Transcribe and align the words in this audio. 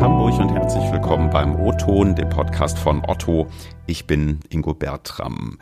Hamburg 0.00 0.38
und 0.38 0.50
herzlich 0.50 0.92
willkommen 0.92 1.28
beim 1.28 1.56
O-Ton, 1.56 2.14
dem 2.14 2.28
Podcast 2.28 2.78
von 2.78 3.02
Otto. 3.04 3.48
Ich 3.88 4.06
bin 4.06 4.38
Ingo 4.48 4.72
Bertram. 4.72 5.58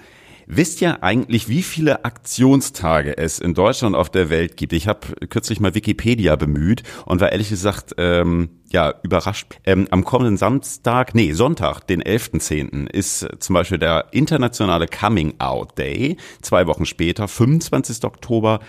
Wisst 0.46 0.82
ihr 0.82 1.02
eigentlich, 1.02 1.48
wie 1.48 1.62
viele 1.62 2.04
Aktionstage 2.04 3.16
es 3.16 3.38
in 3.38 3.54
Deutschland 3.54 3.94
und 3.94 4.00
auf 4.00 4.10
der 4.10 4.28
Welt 4.28 4.58
gibt? 4.58 4.74
Ich 4.74 4.88
habe 4.88 5.26
kürzlich 5.30 5.58
mal 5.58 5.74
Wikipedia 5.74 6.36
bemüht 6.36 6.82
und 7.06 7.22
war 7.22 7.32
ehrlich 7.32 7.48
gesagt 7.48 7.94
ähm, 7.96 8.60
ja 8.68 8.92
überrascht. 9.02 9.58
Ähm, 9.64 9.88
am 9.90 10.04
kommenden 10.04 10.36
Samstag, 10.36 11.14
nee, 11.14 11.32
Sonntag, 11.32 11.86
den 11.86 12.02
11.10. 12.02 12.90
ist 12.90 13.26
zum 13.38 13.54
Beispiel 13.54 13.78
der 13.78 14.08
internationale 14.10 14.86
Coming 14.86 15.36
Out 15.38 15.78
Day. 15.78 16.18
Zwei 16.42 16.66
Wochen 16.66 16.84
später, 16.84 17.26
25. 17.26 18.04
Oktober, 18.04 18.60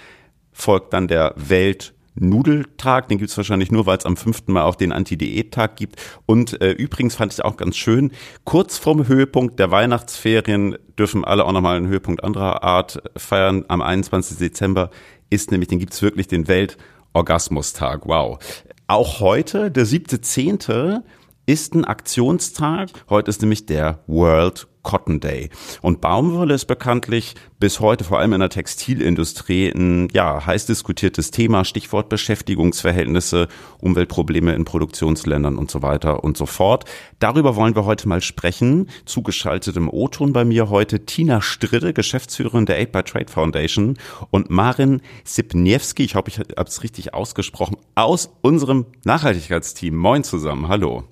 folgt 0.54 0.94
dann 0.94 1.10
der 1.10 1.34
Welt 1.36 1.94
Nudeltag, 2.20 3.08
den 3.08 3.18
gibt's 3.18 3.38
wahrscheinlich 3.38 3.72
nur, 3.72 3.86
weil 3.86 3.98
es 3.98 4.06
am 4.06 4.18
fünften 4.18 4.54
Mal 4.54 4.64
auch 4.64 4.76
den 4.76 4.92
Anti-Diät-Tag 4.92 5.76
gibt. 5.76 5.96
Und 6.26 6.62
äh, 6.62 6.72
übrigens 6.72 7.16
fand 7.16 7.34
ich 7.34 7.44
auch 7.44 7.58
ganz 7.58 7.78
schön, 7.78 8.12
kurz 8.44 8.78
vorm 8.78 9.08
Höhepunkt 9.08 9.60
der 9.60 9.72
Weihnachtsferien 9.72 10.78
dürfen 10.98 11.26
alle 11.26 11.46
auch 11.46 11.52
nochmal 11.52 11.78
einen 11.78 11.88
Höhepunkt 11.88 12.24
anderer 12.24 12.64
Art 12.64 13.02
feiern. 13.16 13.66
Am 13.68 13.82
21. 13.82 14.38
Dezember 14.38 14.90
ist 15.30 15.52
nämlich, 15.52 15.70
den 15.70 15.80
gibt's 15.80 16.02
wirklich 16.02 16.28
den 16.28 16.48
Weltorgasmustag. 16.48 18.08
Wow. 18.08 18.40
Auch 18.88 19.20
heute, 19.20 19.70
der 19.72 19.86
siebte 19.86 20.22
Zehnte, 20.22 21.04
ist 21.46 21.76
ein 21.76 21.86
Aktionstag. 21.86 22.90
Heute 23.10 23.30
ist 23.30 23.42
nämlich 23.42 23.66
der 23.66 24.00
World 24.08 24.68
Cotton 24.88 25.20
Day. 25.20 25.50
Und 25.82 26.00
Baumwolle 26.00 26.54
ist 26.54 26.64
bekanntlich 26.64 27.36
bis 27.60 27.82
heute 27.82 28.06
vor 28.06 28.20
allem 28.20 28.32
in 28.32 28.40
der 28.40 28.50
Textilindustrie 28.50 29.70
ein 29.70 30.08
ja, 30.14 30.46
heiß 30.46 30.66
diskutiertes 30.66 31.30
Thema, 31.30 31.66
Stichwort 31.66 32.08
Beschäftigungsverhältnisse, 32.08 33.50
Umweltprobleme 33.80 34.56
in 34.56 34.64
Produktionsländern 34.64 35.58
und 35.58 35.70
so 35.70 35.82
weiter 35.82 36.24
und 36.24 36.38
so 36.38 36.46
fort. 36.46 36.86
Darüber 37.20 37.58
wollen 37.58 37.76
wir 37.76 37.84
heute 37.84 38.08
mal 38.08 38.22
sprechen. 38.22 38.90
Zugeschaltet 39.04 39.76
im 39.76 39.90
O-Ton 39.90 40.32
bei 40.32 40.46
mir 40.46 40.70
heute 40.70 41.06
Tina 41.06 41.42
Stridde, 41.42 41.92
Geschäftsführerin 41.92 42.66
der 42.66 42.80
8 42.80 42.92
by 42.94 43.04
Trade 43.04 43.30
Foundation 43.30 43.98
und 44.30 44.50
Marin 44.50 45.02
Sipniewski, 45.26 46.06
ich 46.06 46.16
hoffe, 46.16 46.30
ich 46.30 46.40
habe 46.40 46.70
es 46.70 46.82
richtig 46.82 47.14
ausgesprochen, 47.14 47.76
aus 47.96 48.30
unserem 48.42 48.86
Nachhaltigkeitsteam. 49.04 49.98
Moin 49.98 50.24
zusammen, 50.24 50.70
hallo. 50.70 51.04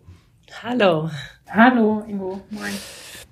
Hallo. 0.64 1.10
Hallo, 1.50 2.06
Ingo. 2.08 2.42
Moin. 2.52 2.74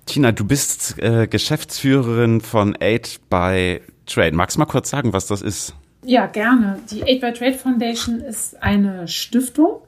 Tina, 0.06 0.32
du 0.32 0.46
bist 0.46 1.00
äh, 1.00 1.28
Geschäftsführerin 1.28 2.42
von 2.42 2.76
Aid 2.80 3.20
by 3.30 3.82
Trade. 4.06 4.36
Magst 4.36 4.58
du 4.58 4.60
mal 4.60 4.66
kurz 4.66 4.90
sagen, 4.90 5.14
was 5.14 5.28
das 5.28 5.42
ist? 5.42 5.76
Ja, 6.06 6.26
gerne. 6.26 6.80
Die 6.92 7.04
Aid 7.04 7.22
by 7.22 7.32
Trade 7.32 7.54
Foundation 7.54 8.20
ist 8.20 8.62
eine 8.62 9.08
Stiftung, 9.08 9.82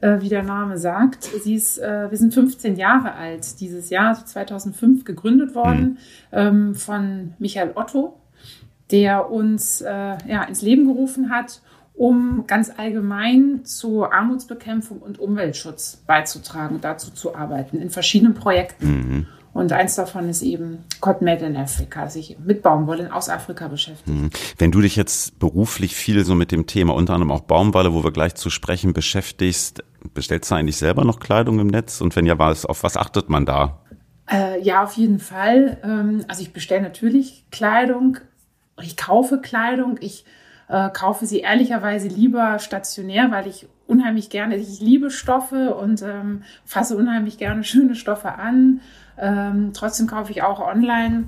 äh, 0.00 0.20
wie 0.20 0.30
der 0.30 0.42
Name 0.42 0.78
sagt. 0.78 1.24
Sie 1.24 1.54
ist, 1.54 1.78
äh, 1.78 2.10
wir 2.10 2.16
sind 2.16 2.32
15 2.32 2.76
Jahre 2.76 3.12
alt 3.12 3.60
dieses 3.60 3.90
Jahr, 3.90 4.08
also 4.08 4.24
2005 4.24 5.04
gegründet 5.04 5.54
worden 5.54 5.98
mhm. 6.32 6.38
ähm, 6.38 6.74
von 6.74 7.34
Michael 7.38 7.72
Otto, 7.74 8.18
der 8.90 9.30
uns 9.30 9.82
äh, 9.82 9.90
ja, 9.90 10.44
ins 10.44 10.62
Leben 10.62 10.86
gerufen 10.86 11.30
hat, 11.30 11.60
um 11.92 12.44
ganz 12.46 12.72
allgemein 12.74 13.64
zur 13.64 14.14
Armutsbekämpfung 14.14 15.00
und 15.00 15.18
Umweltschutz 15.18 16.02
beizutragen 16.06 16.76
und 16.76 16.84
dazu 16.84 17.10
zu 17.10 17.34
arbeiten 17.34 17.78
in 17.78 17.90
verschiedenen 17.90 18.34
Projekten. 18.34 18.86
Mhm. 18.86 19.26
Und 19.52 19.72
eins 19.72 19.94
davon 19.94 20.28
ist 20.28 20.42
eben 20.42 20.84
Cotton 21.00 21.24
Made 21.24 21.44
in 21.44 21.56
Africa, 21.56 22.08
sich 22.08 22.36
mit 22.38 22.62
Baumwolle 22.62 23.12
aus 23.12 23.28
Afrika 23.28 23.68
beschäftigt. 23.68 24.08
Mhm. 24.08 24.30
Wenn 24.58 24.70
du 24.70 24.80
dich 24.80 24.94
jetzt 24.96 25.38
beruflich 25.38 25.94
viel 25.94 26.24
so 26.24 26.34
mit 26.34 26.52
dem 26.52 26.66
Thema, 26.66 26.94
unter 26.94 27.14
anderem 27.14 27.32
auch 27.32 27.40
Baumwolle, 27.40 27.92
wo 27.92 28.04
wir 28.04 28.12
gleich 28.12 28.34
zu 28.34 28.50
sprechen, 28.50 28.92
beschäftigst, 28.92 29.82
bestellst 30.14 30.50
du 30.50 30.54
eigentlich 30.54 30.76
selber 30.76 31.04
noch 31.04 31.18
Kleidung 31.18 31.58
im 31.58 31.66
Netz? 31.66 32.00
Und 32.00 32.14
wenn 32.14 32.26
ja, 32.26 32.38
was, 32.38 32.66
auf 32.66 32.82
was 32.82 32.96
achtet 32.96 33.28
man 33.30 33.46
da? 33.46 33.80
Äh, 34.30 34.60
ja, 34.62 34.84
auf 34.84 34.94
jeden 34.94 35.18
Fall. 35.18 35.78
Ähm, 35.82 36.24
also 36.28 36.42
ich 36.42 36.52
bestelle 36.52 36.82
natürlich 36.82 37.46
Kleidung. 37.50 38.18
Ich 38.82 38.96
kaufe 38.96 39.40
Kleidung. 39.40 39.96
Ich 40.00 40.24
äh, 40.68 40.90
kaufe 40.90 41.26
sie 41.26 41.40
ehrlicherweise 41.40 42.08
lieber 42.08 42.58
stationär, 42.58 43.30
weil 43.30 43.46
ich 43.46 43.66
unheimlich 43.86 44.30
gerne, 44.30 44.56
ich 44.56 44.80
liebe 44.80 45.10
Stoffe 45.10 45.74
und 45.74 46.02
ähm, 46.02 46.42
fasse 46.64 46.96
unheimlich 46.96 47.38
gerne 47.38 47.64
schöne 47.64 47.94
Stoffe 47.94 48.34
an. 48.34 48.80
Ähm, 49.18 49.72
trotzdem 49.74 50.06
kaufe 50.06 50.30
ich 50.30 50.42
auch 50.42 50.60
online. 50.60 51.24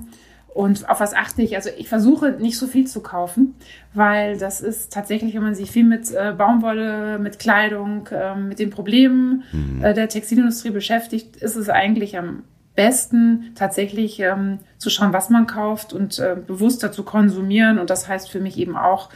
Und 0.53 0.89
auf 0.89 0.99
was 0.99 1.13
achte 1.13 1.41
ich? 1.41 1.55
Also 1.55 1.69
ich 1.77 1.87
versuche 1.87 2.31
nicht 2.31 2.57
so 2.57 2.67
viel 2.67 2.85
zu 2.85 3.01
kaufen, 3.01 3.55
weil 3.93 4.37
das 4.37 4.59
ist 4.59 4.91
tatsächlich, 4.91 5.33
wenn 5.33 5.43
man 5.43 5.55
sich 5.55 5.71
viel 5.71 5.85
mit 5.85 6.11
äh, 6.11 6.33
Baumwolle, 6.37 7.19
mit 7.19 7.39
Kleidung, 7.39 8.07
äh, 8.11 8.35
mit 8.35 8.59
den 8.59 8.69
Problemen 8.69 9.43
mhm. 9.53 9.81
äh, 9.81 9.93
der 9.93 10.09
Textilindustrie 10.09 10.71
beschäftigt, 10.71 11.37
ist 11.37 11.55
es 11.55 11.69
eigentlich 11.69 12.17
am 12.17 12.43
besten 12.75 13.51
tatsächlich 13.55 14.19
ähm, 14.19 14.59
zu 14.77 14.89
schauen, 14.89 15.13
was 15.13 15.29
man 15.29 15.47
kauft 15.47 15.93
und 15.93 16.19
äh, 16.19 16.35
bewusster 16.35 16.91
zu 16.91 17.03
konsumieren. 17.03 17.79
Und 17.79 17.89
das 17.89 18.07
heißt 18.07 18.29
für 18.29 18.39
mich 18.39 18.57
eben 18.57 18.77
auch, 18.77 19.09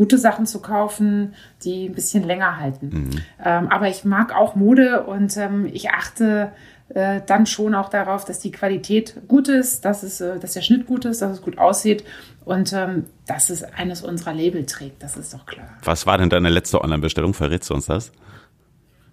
gute 0.00 0.16
Sachen 0.16 0.46
zu 0.46 0.62
kaufen, 0.62 1.34
die 1.62 1.90
ein 1.90 1.94
bisschen 1.94 2.24
länger 2.24 2.56
halten. 2.56 2.88
Mhm. 2.90 3.10
Ähm, 3.44 3.68
aber 3.68 3.88
ich 3.88 4.04
mag 4.04 4.34
auch 4.34 4.54
Mode 4.54 5.02
und 5.02 5.36
ähm, 5.36 5.68
ich 5.70 5.90
achte 5.90 6.52
äh, 6.88 7.20
dann 7.26 7.44
schon 7.44 7.74
auch 7.74 7.90
darauf, 7.90 8.24
dass 8.24 8.40
die 8.40 8.50
Qualität 8.50 9.16
gut 9.28 9.48
ist, 9.48 9.84
dass, 9.84 10.02
es, 10.02 10.22
äh, 10.22 10.38
dass 10.38 10.54
der 10.54 10.62
Schnitt 10.62 10.86
gut 10.86 11.04
ist, 11.04 11.20
dass 11.20 11.32
es 11.32 11.42
gut 11.42 11.58
aussieht 11.58 12.04
und 12.46 12.72
ähm, 12.72 13.04
dass 13.26 13.50
es 13.50 13.62
eines 13.62 14.02
unserer 14.02 14.32
Label 14.32 14.64
trägt. 14.64 15.02
Das 15.02 15.18
ist 15.18 15.34
doch 15.34 15.44
klar. 15.44 15.68
Was 15.84 16.06
war 16.06 16.16
denn 16.16 16.30
deine 16.30 16.48
letzte 16.48 16.80
Online-Bestellung? 16.80 17.34
Verrätst 17.34 17.68
du 17.68 17.74
uns 17.74 17.84
das? 17.86 18.10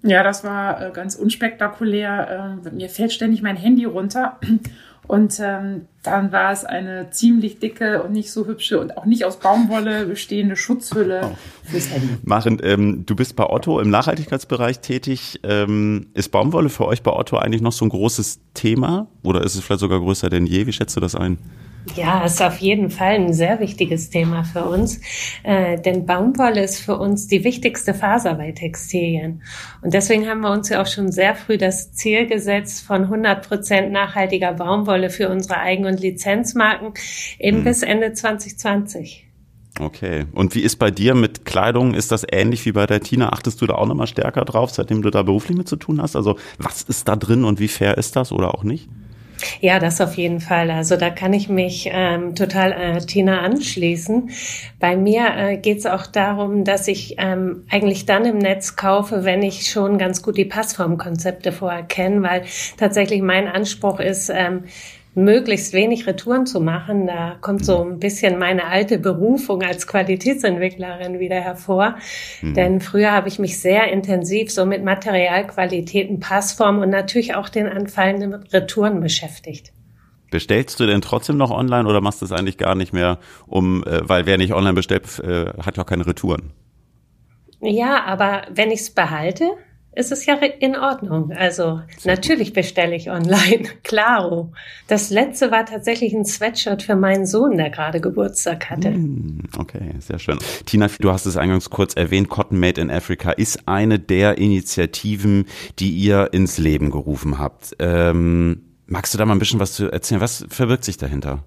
Ja, 0.04 0.24
das 0.24 0.44
war 0.44 0.82
äh, 0.82 0.92
ganz 0.92 1.16
unspektakulär. 1.16 2.60
Äh, 2.66 2.72
mir 2.72 2.90
fällt 2.90 3.12
ständig 3.12 3.42
mein 3.42 3.58
Handy 3.58 3.86
runter 3.86 4.40
und 5.08 5.40
ähm, 5.40 5.88
dann 6.04 6.32
war 6.32 6.52
es 6.52 6.64
eine 6.64 7.10
ziemlich 7.12 7.60
dicke 7.60 8.04
und 8.04 8.12
nicht 8.12 8.32
so 8.32 8.46
hübsche 8.46 8.80
und 8.80 8.98
auch 8.98 9.06
nicht 9.06 9.26
aus 9.26 9.40
Baumwolle 9.40 10.06
bestehende 10.06 10.56
Schutzhülle 10.56 11.22
oh. 11.24 11.38
fürs 11.64 11.90
Handy. 11.90 12.10
Maren, 12.24 12.60
ähm, 12.64 13.06
du 13.06 13.16
bist 13.16 13.36
bei 13.36 13.50
Otto 13.50 13.80
im 13.80 13.90
Nachhaltigkeitsbereich 13.90 14.80
tätig. 14.80 15.40
Ähm, 15.44 16.08
ist 16.14 16.30
Baumwolle 16.30 16.70
für 16.70 16.86
euch 16.86 17.04
bei 17.04 17.12
Otto 17.12 17.38
eigentlich 17.38 17.62
noch 17.62 17.74
so 17.74 17.86
ein 17.86 17.90
großes 17.90 18.40
Thema 18.54 19.08
oder 19.24 19.44
ist 19.44 19.56
es 19.56 19.62
vielleicht 19.64 19.82
sogar 19.82 20.00
größer 20.00 20.30
denn 20.30 20.46
je? 20.46 20.68
Wie 20.68 20.74
schätzt 20.74 20.96
du 20.96 21.00
das 21.00 21.16
ein? 21.16 21.38
Ja, 21.96 22.26
ist 22.26 22.42
auf 22.42 22.58
jeden 22.58 22.90
Fall 22.90 23.16
ein 23.16 23.34
sehr 23.34 23.60
wichtiges 23.60 24.10
Thema 24.10 24.44
für 24.44 24.66
uns, 24.66 25.00
äh, 25.44 25.80
denn 25.80 26.06
Baumwolle 26.06 26.64
ist 26.64 26.80
für 26.80 26.98
uns 26.98 27.28
die 27.28 27.44
wichtigste 27.44 27.94
Faser 27.94 28.36
bei 28.36 28.52
Textilien. 28.52 29.42
Und 29.82 29.94
deswegen 29.94 30.28
haben 30.28 30.42
wir 30.42 30.52
uns 30.52 30.70
ja 30.70 30.82
auch 30.82 30.88
schon 30.88 31.12
sehr 31.12 31.36
früh 31.36 31.58
das 31.58 31.94
Ziel 31.94 32.28
gesetzt 32.28 32.86
von 32.86 33.04
100 33.04 33.48
Prozent 33.48 33.92
nachhaltiger 33.92 34.54
Baumwolle 34.54 35.10
für 35.10 35.30
unsere 35.30 35.60
Eigen- 35.60 35.86
und 35.86 36.00
Lizenzmarken 36.00 36.94
eben 37.40 37.58
hm. 37.58 37.64
bis 37.64 37.84
Ende 37.84 38.14
2020. 38.14 39.28
Okay. 39.80 40.26
Und 40.34 40.56
wie 40.56 40.62
ist 40.62 40.78
bei 40.78 40.92
dir 40.92 41.14
mit 41.14 41.46
Kleidung? 41.46 41.94
Ist 41.94 42.12
das 42.12 42.26
ähnlich 42.30 42.66
wie 42.66 42.72
bei 42.72 42.86
der 42.86 43.02
Tina? 43.02 43.32
Achtest 43.32 43.62
du 43.62 43.68
da 43.68 43.76
auch 43.76 43.86
nochmal 43.86 44.08
stärker 44.08 44.44
drauf, 44.44 44.72
seitdem 44.72 45.02
du 45.02 45.10
da 45.10 45.24
beruflich 45.24 45.58
mit 45.58 45.68
zu 45.68 45.76
tun 45.76 46.02
hast? 46.02 46.16
Also 46.16 46.38
was 46.58 46.82
ist 46.82 47.08
da 47.08 47.16
drin 47.16 47.44
und 47.44 47.60
wie 47.60 47.68
fair 47.68 47.98
ist 47.98 48.16
das 48.16 48.32
oder 48.32 48.56
auch 48.56 48.64
nicht? 48.64 48.90
Ja, 49.62 49.80
das 49.80 50.02
auf 50.02 50.16
jeden 50.16 50.40
Fall. 50.40 50.72
Also 50.72 50.98
da 50.98 51.10
kann 51.10 51.34
ich 51.34 51.50
mich 51.50 51.90
ähm, 51.92 52.36
total 52.36 52.72
äh, 52.72 53.00
Tina 53.06 53.42
anschließen. 53.42 54.30
Bei 54.80 54.96
mir 54.96 55.28
äh, 55.36 55.58
geht 55.58 55.80
es 55.80 55.86
auch 55.86 56.08
darum, 56.08 56.64
dass 56.64 56.88
ich 56.88 57.16
ähm, 57.18 57.64
eigentlich 57.70 58.06
dann 58.06 58.26
im 58.26 58.38
Netz 58.38 58.76
kaufe, 58.76 59.24
wenn 59.24 59.44
ich 59.44 59.70
schon 59.70 59.98
ganz 59.98 60.22
gut 60.22 60.38
die 60.38 60.46
Passformkonzepte 60.46 61.52
vorher 61.52 61.84
kenne, 61.84 62.24
weil 62.24 62.44
tatsächlich 62.78 63.22
mein 63.22 63.48
Anspruch 63.48 64.00
ist, 64.00 64.30
ähm, 64.34 64.64
möglichst 65.18 65.74
wenig 65.74 66.06
Retouren 66.06 66.46
zu 66.46 66.62
machen. 66.62 67.08
Da 67.08 67.38
kommt 67.42 67.66
so 67.66 67.84
ein 67.84 68.00
bisschen 68.00 68.38
meine 68.38 68.66
alte 68.68 69.00
Berufung 69.00 69.64
als 69.64 69.88
Qualitätsentwicklerin 69.88 71.20
wieder 71.20 71.38
hervor. 71.42 71.96
Mhm. 72.42 72.54
Denn 72.54 72.80
früher 72.82 73.12
habe 73.12 73.28
ich 73.28 73.40
mich 73.40 73.60
sehr 73.60 73.92
intensiv 73.92 74.52
so 74.52 74.66
mit 74.66 74.84
Materialqualitäten, 74.84 76.20
Passform 76.20 76.80
und 76.80 76.92
natürlich 76.92 77.34
auch 77.34 77.50
den 77.50 77.68
anfallenden 77.68 78.36
Retouren 78.36 79.02
beschäftigt. 79.02 79.74
Bestellst 80.30 80.80
du 80.80 80.86
denn 80.86 81.02
trotzdem 81.02 81.38
noch 81.38 81.52
online 81.52 81.88
oder 81.88 82.00
machst 82.00 82.22
du 82.22 82.26
es 82.26 82.32
eigentlich 82.32 82.60
gar 82.60 82.76
nicht 82.76 82.94
mehr, 82.94 83.18
um, 83.48 83.84
äh, 83.86 84.08
weil 84.08 84.28
wer 84.28 84.38
nicht 84.38 84.54
online 84.54 84.74
bestellt, 84.74 85.20
äh, 85.20 85.46
hat 85.64 85.78
ja 85.78 85.84
auch 85.84 85.88
keine 85.88 86.06
Retouren? 86.06 86.52
Ja, 87.60 88.04
aber 88.06 88.44
wenn 88.52 88.70
ich 88.70 88.82
es 88.82 88.94
behalte, 88.94 89.50
ist 89.98 90.12
es 90.12 90.26
ja 90.26 90.36
in 90.36 90.76
Ordnung. 90.76 91.32
Also 91.32 91.82
natürlich 92.06 92.54
bestelle 92.54 92.96
ich 92.96 93.10
online, 93.10 93.66
klaro. 93.84 94.52
Das 94.88 95.10
letzte 95.10 95.52
war 95.52 95.66
tatsächlich 95.66 96.14
ein 96.14 96.26
Sweatshirt 96.26 96.84
für 96.84 96.96
meinen 96.96 97.26
Sohn, 97.26 97.58
der 97.58 97.72
gerade 97.72 98.00
Geburtstag 98.00 98.70
hatte. 98.70 98.90
Hm, 98.90 99.40
okay, 99.58 99.96
sehr 100.00 100.20
schön. 100.20 100.38
Tina, 100.66 100.88
du 101.00 101.12
hast 101.12 101.26
es 101.26 101.36
eingangs 101.36 101.70
kurz 101.70 101.96
erwähnt, 101.96 102.30
Cotton 102.30 102.60
Made 102.60 102.80
in 102.80 102.92
Africa 102.92 103.32
ist 103.32 103.68
eine 103.68 104.00
der 104.00 104.38
Initiativen, 104.38 105.46
die 105.80 105.90
ihr 105.90 106.30
ins 106.32 106.58
Leben 106.60 106.92
gerufen 106.92 107.40
habt. 107.40 107.76
Ähm, 107.80 108.62
magst 108.86 109.14
du 109.14 109.18
da 109.18 109.26
mal 109.26 109.34
ein 109.34 109.40
bisschen 109.40 109.60
was 109.60 109.74
zu 109.74 109.92
erzählen? 109.92 110.22
Was 110.22 110.46
verbirgt 110.48 110.84
sich 110.84 110.98
dahinter? 110.98 111.44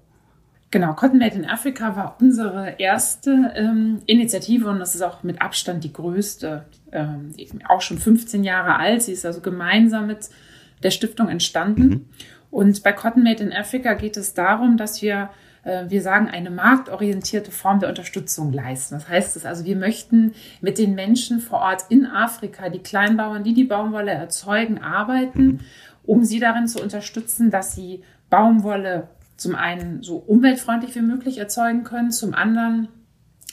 Genau, 0.71 0.93
Cotton 0.93 1.19
Made 1.19 1.35
in 1.35 1.45
Africa 1.45 1.97
war 1.97 2.15
unsere 2.21 2.75
erste 2.79 3.51
ähm, 3.55 3.99
Initiative 4.05 4.69
und 4.69 4.79
das 4.79 4.95
ist 4.95 5.01
auch 5.01 5.21
mit 5.21 5.41
Abstand 5.41 5.83
die 5.83 5.91
größte, 5.91 6.63
ähm, 6.93 7.33
auch 7.67 7.81
schon 7.81 7.97
15 7.97 8.45
Jahre 8.45 8.77
alt. 8.77 9.01
Sie 9.03 9.11
ist 9.11 9.25
also 9.25 9.41
gemeinsam 9.41 10.07
mit 10.07 10.29
der 10.81 10.91
Stiftung 10.91 11.27
entstanden. 11.27 11.83
Mhm. 11.83 12.05
Und 12.51 12.83
bei 12.83 12.93
Cotton 12.93 13.21
Made 13.21 13.43
in 13.43 13.51
Africa 13.51 13.95
geht 13.95 14.15
es 14.15 14.33
darum, 14.33 14.77
dass 14.77 15.01
wir, 15.01 15.29
äh, 15.63 15.89
wir 15.89 16.01
sagen, 16.01 16.29
eine 16.29 16.49
marktorientierte 16.49 17.51
Form 17.51 17.81
der 17.81 17.89
Unterstützung 17.89 18.53
leisten. 18.53 18.95
Das 18.95 19.09
heißt 19.09 19.35
es 19.35 19.45
also, 19.45 19.65
wir 19.65 19.75
möchten 19.75 20.33
mit 20.61 20.77
den 20.77 20.95
Menschen 20.95 21.41
vor 21.41 21.59
Ort 21.59 21.83
in 21.89 22.05
Afrika, 22.05 22.69
die 22.69 22.79
Kleinbauern, 22.79 23.43
die 23.43 23.53
die 23.53 23.65
Baumwolle 23.65 24.11
erzeugen, 24.11 24.81
arbeiten, 24.81 25.43
mhm. 25.43 25.59
um 26.03 26.23
sie 26.23 26.39
darin 26.39 26.67
zu 26.69 26.81
unterstützen, 26.81 27.51
dass 27.51 27.75
sie 27.75 28.03
Baumwolle 28.29 29.09
zum 29.41 29.55
einen 29.55 30.03
so 30.03 30.17
umweltfreundlich 30.17 30.93
wie 30.93 31.01
möglich 31.01 31.39
erzeugen 31.39 31.83
können, 31.83 32.11
zum 32.11 32.35
anderen, 32.35 32.89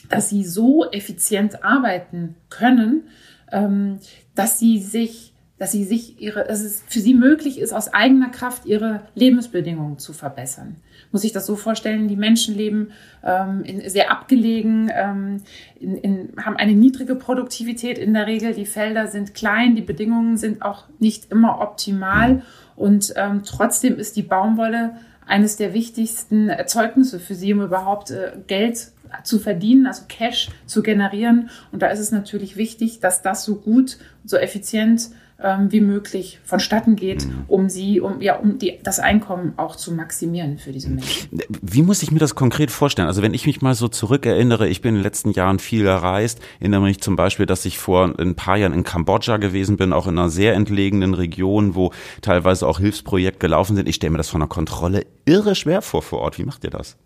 dass 0.07 0.29
sie 0.29 0.43
so 0.43 0.85
effizient 0.91 1.63
arbeiten 1.63 2.35
können, 2.49 3.07
ähm, 3.51 3.97
dass 4.35 4.59
sie 4.59 4.77
sich, 4.77 5.33
dass 5.57 5.71
sie 5.71 5.83
sich 5.83 6.21
ihre, 6.21 6.43
dass 6.43 6.61
es 6.61 6.83
für 6.85 6.99
sie 6.99 7.15
möglich 7.15 7.59
ist, 7.59 7.73
aus 7.73 7.91
eigener 7.91 8.29
Kraft 8.29 8.67
ihre 8.67 9.01
Lebensbedingungen 9.15 9.97
zu 9.97 10.13
verbessern. 10.13 10.75
Muss 11.11 11.23
ich 11.23 11.31
das 11.31 11.47
so 11.47 11.55
vorstellen? 11.55 12.07
Die 12.07 12.15
Menschen 12.15 12.55
leben 12.55 12.91
ähm, 13.23 13.63
in, 13.63 13.89
sehr 13.89 14.11
abgelegen, 14.11 14.91
ähm, 14.93 15.37
in, 15.79 15.97
in, 15.97 16.29
haben 16.37 16.57
eine 16.57 16.73
niedrige 16.73 17.15
Produktivität 17.15 17.97
in 17.97 18.13
der 18.13 18.27
Regel. 18.27 18.53
Die 18.53 18.67
Felder 18.67 19.07
sind 19.07 19.33
klein, 19.33 19.75
die 19.75 19.81
Bedingungen 19.81 20.37
sind 20.37 20.61
auch 20.61 20.83
nicht 20.99 21.31
immer 21.31 21.61
optimal 21.61 22.43
und 22.75 23.11
ähm, 23.15 23.41
trotzdem 23.43 23.97
ist 23.97 24.17
die 24.17 24.21
Baumwolle 24.21 24.91
eines 25.29 25.57
der 25.57 25.73
wichtigsten 25.73 26.49
Erzeugnisse 26.49 27.19
für 27.19 27.35
sie, 27.35 27.53
um 27.53 27.61
überhaupt 27.61 28.09
äh, 28.09 28.31
Geld 28.47 28.91
zu 29.23 29.39
verdienen, 29.39 29.85
also 29.85 30.03
Cash 30.07 30.49
zu 30.65 30.81
generieren. 30.81 31.49
Und 31.71 31.81
da 31.81 31.87
ist 31.87 31.99
es 31.99 32.11
natürlich 32.11 32.57
wichtig, 32.57 32.99
dass 32.99 33.21
das 33.21 33.45
so 33.45 33.55
gut, 33.55 33.97
so 34.25 34.37
effizient 34.37 35.09
ähm, 35.41 35.71
wie 35.71 35.81
möglich 35.81 36.39
vonstatten 36.43 36.95
geht, 36.95 37.25
mhm. 37.25 37.43
um 37.47 37.69
sie, 37.69 38.01
um 38.01 38.21
ja, 38.21 38.35
um 38.35 38.57
die, 38.57 38.79
das 38.83 38.99
Einkommen 38.99 39.53
auch 39.57 39.75
zu 39.75 39.93
maximieren 39.93 40.57
für 40.57 40.71
diese 40.71 40.89
Menschen. 40.89 41.41
Wie 41.61 41.81
muss 41.81 42.03
ich 42.03 42.11
mir 42.11 42.19
das 42.19 42.35
konkret 42.35 42.71
vorstellen? 42.71 43.07
Also 43.07 43.21
wenn 43.21 43.33
ich 43.33 43.45
mich 43.45 43.61
mal 43.61 43.73
so 43.73 43.87
zurückerinnere, 43.87 44.67
ich 44.67 44.81
bin 44.81 44.89
in 44.89 44.95
den 44.95 45.03
letzten 45.03 45.31
Jahren 45.31 45.59
viel 45.59 45.83
gereist, 45.83 46.39
erinnere 46.59 46.81
mich 46.81 47.01
zum 47.01 47.15
Beispiel, 47.15 47.45
dass 47.45 47.65
ich 47.65 47.77
vor 47.77 48.13
ein 48.19 48.35
paar 48.35 48.57
Jahren 48.57 48.73
in 48.73 48.83
Kambodscha 48.83 49.37
gewesen 49.37 49.77
bin, 49.77 49.93
auch 49.93 50.07
in 50.07 50.17
einer 50.17 50.29
sehr 50.29 50.53
entlegenen 50.55 51.13
Region, 51.13 51.75
wo 51.75 51.91
teilweise 52.21 52.67
auch 52.67 52.79
Hilfsprojekte 52.79 53.39
gelaufen 53.39 53.75
sind. 53.75 53.87
Ich 53.87 53.95
stelle 53.95 54.11
mir 54.11 54.17
das 54.17 54.29
von 54.29 54.41
der 54.41 54.49
Kontrolle 54.49 55.05
irre 55.25 55.55
schwer 55.55 55.81
vor 55.81 56.01
vor 56.01 56.19
Ort. 56.19 56.37
Wie 56.37 56.43
macht 56.43 56.63
ihr 56.63 56.69
das? 56.69 56.97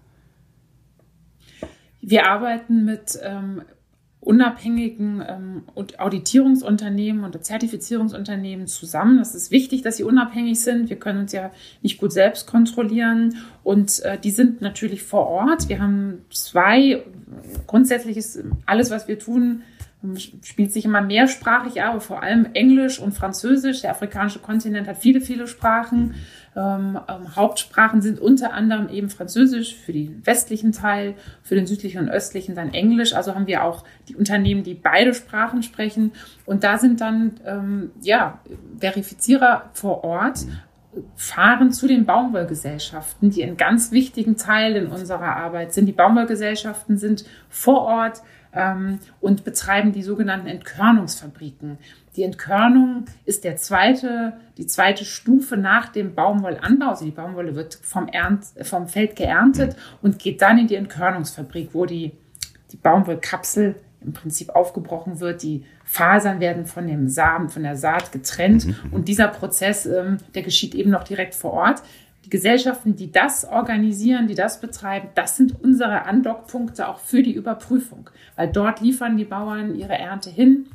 Wir 2.02 2.28
arbeiten 2.28 2.84
mit 2.84 3.18
ähm, 3.22 3.62
unabhängigen 4.24 5.24
ähm, 5.28 5.64
Auditierungsunternehmen 5.98 7.24
und 7.24 7.44
Zertifizierungsunternehmen 7.44 8.68
zusammen. 8.68 9.18
Das 9.18 9.36
ist 9.36 9.52
wichtig, 9.52 9.81
dass 9.81 9.98
sie 9.98 10.04
unabhängig 10.04 10.62
sind. 10.62 10.90
Wir 10.90 10.98
können 10.98 11.20
uns 11.20 11.31
ja 11.31 11.52
nicht 11.81 11.98
gut 12.00 12.14
selbst 12.14 12.48
kontrollieren 12.48 13.38
und 13.64 14.00
äh, 14.02 14.18
die 14.18 14.31
sind 14.31 14.62
natürlich 14.62 15.04
vor 15.04 15.28
Ort. 15.28 15.70
Wir 15.70 15.80
haben 15.80 16.25
zwei. 16.31 17.04
Grundsätzlich 17.68 18.18
ist 18.18 18.40
alles, 18.66 18.92
was 18.92 19.08
wir 19.08 19.20
tun, 19.20 19.64
spielt 20.18 20.72
sich 20.72 20.86
immer 20.86 21.02
mehrsprachig, 21.02 21.82
aber 21.82 22.02
vor 22.02 22.24
allem 22.24 22.48
Englisch 22.54 23.00
und 23.00 23.14
Französisch. 23.14 23.82
Der 23.82 23.92
afrikanische 23.92 24.40
Kontinent 24.40 24.88
hat 24.88 24.98
viele, 24.98 25.22
viele 25.22 25.48
Sprachen. 25.48 26.16
Ähm, 26.56 27.00
ähm, 27.08 27.36
Hauptsprachen 27.36 28.02
sind 28.02 28.20
unter 28.20 28.54
anderem 28.54 28.90
eben 28.90 29.10
Französisch 29.10 29.76
für 29.76 29.94
den 29.94 30.26
westlichen 30.26 30.72
Teil, 30.72 31.16
für 31.42 31.56
den 31.56 31.66
südlichen 31.66 32.02
und 32.02 32.10
östlichen 32.10 32.54
dann 32.54 32.74
Englisch. 32.74 33.14
Also 33.14 33.34
haben 33.34 33.48
wir 33.48 33.64
auch 33.64 33.86
die 34.10 34.16
Unternehmen, 34.16 34.64
die 34.64 34.74
beide 34.74 35.14
Sprachen 35.14 35.64
sprechen. 35.64 36.12
Und 36.46 36.64
da 36.64 36.78
sind 36.78 37.02
dann 37.02 37.40
ähm, 37.46 37.92
ja 38.02 38.40
Verifizierer 38.80 39.70
vor 39.74 40.04
Ort 40.04 40.46
fahren 41.16 41.72
zu 41.72 41.88
den 41.88 42.06
Baumwollgesellschaften, 42.06 43.30
die 43.30 43.44
ein 43.44 43.58
ganz 43.58 43.92
wichtigen 43.92 44.38
Teil 44.38 44.76
in 44.76 44.88
unserer 44.88 45.36
Arbeit 45.38 45.74
sind. 45.74 45.88
Die 45.88 45.92
Baumwollgesellschaften 45.94 46.98
sind 46.98 47.26
vor 47.50 47.82
Ort 47.82 48.22
ähm, 48.56 49.00
und 49.20 49.44
betreiben 49.44 49.92
die 49.92 50.04
sogenannten 50.04 50.48
Entkörnungsfabriken. 50.48 51.78
Die 52.16 52.24
Entkörnung 52.24 53.06
ist 53.26 53.44
der 53.44 53.58
zweite, 53.58 54.34
die 54.58 54.68
zweite 54.68 55.04
Stufe 55.04 55.58
nach 55.58 55.90
dem 55.90 56.14
Baumwollanbau. 56.14 56.90
Also 56.90 57.06
die 57.06 57.12
Baumwolle 57.12 57.56
wird 57.56 57.80
vom, 57.82 58.08
Ernt, 58.08 58.46
vom 58.62 58.88
Feld 58.88 59.16
geerntet 59.16 59.76
und 60.02 60.20
geht 60.20 60.42
dann 60.42 60.60
in 60.60 60.68
die 60.68 60.76
Entkörnungsfabrik, 60.76 61.70
wo 61.74 61.86
die, 61.86 62.12
die 62.72 62.78
Baumwollkapsel 62.78 63.76
im 64.06 64.14
Prinzip 64.14 64.50
aufgebrochen 64.50 65.20
wird. 65.20 65.42
Die 65.44 65.66
Fasern 65.86 66.40
werden 66.40 66.66
von 66.66 66.88
dem 66.88 67.08
Samen, 67.08 67.50
von 67.50 67.64
der 67.64 67.78
Saat 67.78 68.12
getrennt. 68.12 68.68
Mhm. 68.68 68.76
Und 68.92 69.08
dieser 69.08 69.28
Prozess, 69.28 69.86
ähm, 69.86 70.18
der 70.36 70.44
geschieht 70.44 70.76
eben 70.76 70.92
noch 70.92 71.04
direkt 71.04 71.34
vor 71.34 71.54
Ort. 71.54 71.82
Die 72.25 72.30
Gesellschaften, 72.30 72.96
die 72.96 73.12
das 73.12 73.46
organisieren, 73.46 74.28
die 74.28 74.36
das 74.36 74.62
betreiben, 74.62 75.10
das 75.16 75.36
sind 75.38 75.62
unsere 75.62 76.06
Andockpunkte 76.06 76.88
auch 76.88 77.00
für 77.00 77.22
die 77.22 77.34
Überprüfung. 77.34 78.10
Weil 78.36 78.48
dort 78.48 78.80
liefern 78.80 79.18
die 79.18 79.25
Bauern 79.25 79.75
ihre 79.75 79.98
Ernte 79.98 80.30
hin. 80.30 80.68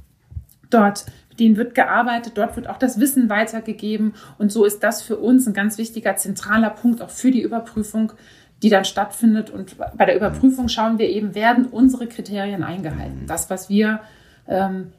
Dort 0.70 1.06
denen 1.38 1.56
wird 1.56 1.74
gearbeitet, 1.74 2.32
dort 2.36 2.56
wird 2.56 2.68
auch 2.68 2.78
das 2.78 3.00
Wissen 3.00 3.28
weitergegeben. 3.28 4.14
Und 4.38 4.52
so 4.52 4.64
ist 4.64 4.82
das 4.82 5.02
für 5.02 5.16
uns 5.16 5.46
ein 5.46 5.54
ganz 5.54 5.78
wichtiger, 5.78 6.16
zentraler 6.16 6.70
Punkt 6.70 7.00
auch 7.00 7.10
für 7.10 7.30
die 7.30 7.42
Überprüfung, 7.42 8.12
die 8.62 8.70
dann 8.70 8.84
stattfindet. 8.84 9.50
Und 9.50 9.76
bei 9.78 10.04
der 10.04 10.16
Überprüfung 10.16 10.68
schauen 10.68 10.98
wir 10.98 11.08
eben, 11.08 11.34
werden 11.34 11.66
unsere 11.66 12.06
Kriterien 12.06 12.62
eingehalten. 12.62 13.24
Das, 13.26 13.50
was 13.50 13.68
wir 13.68 14.00
ähm, 14.48 14.92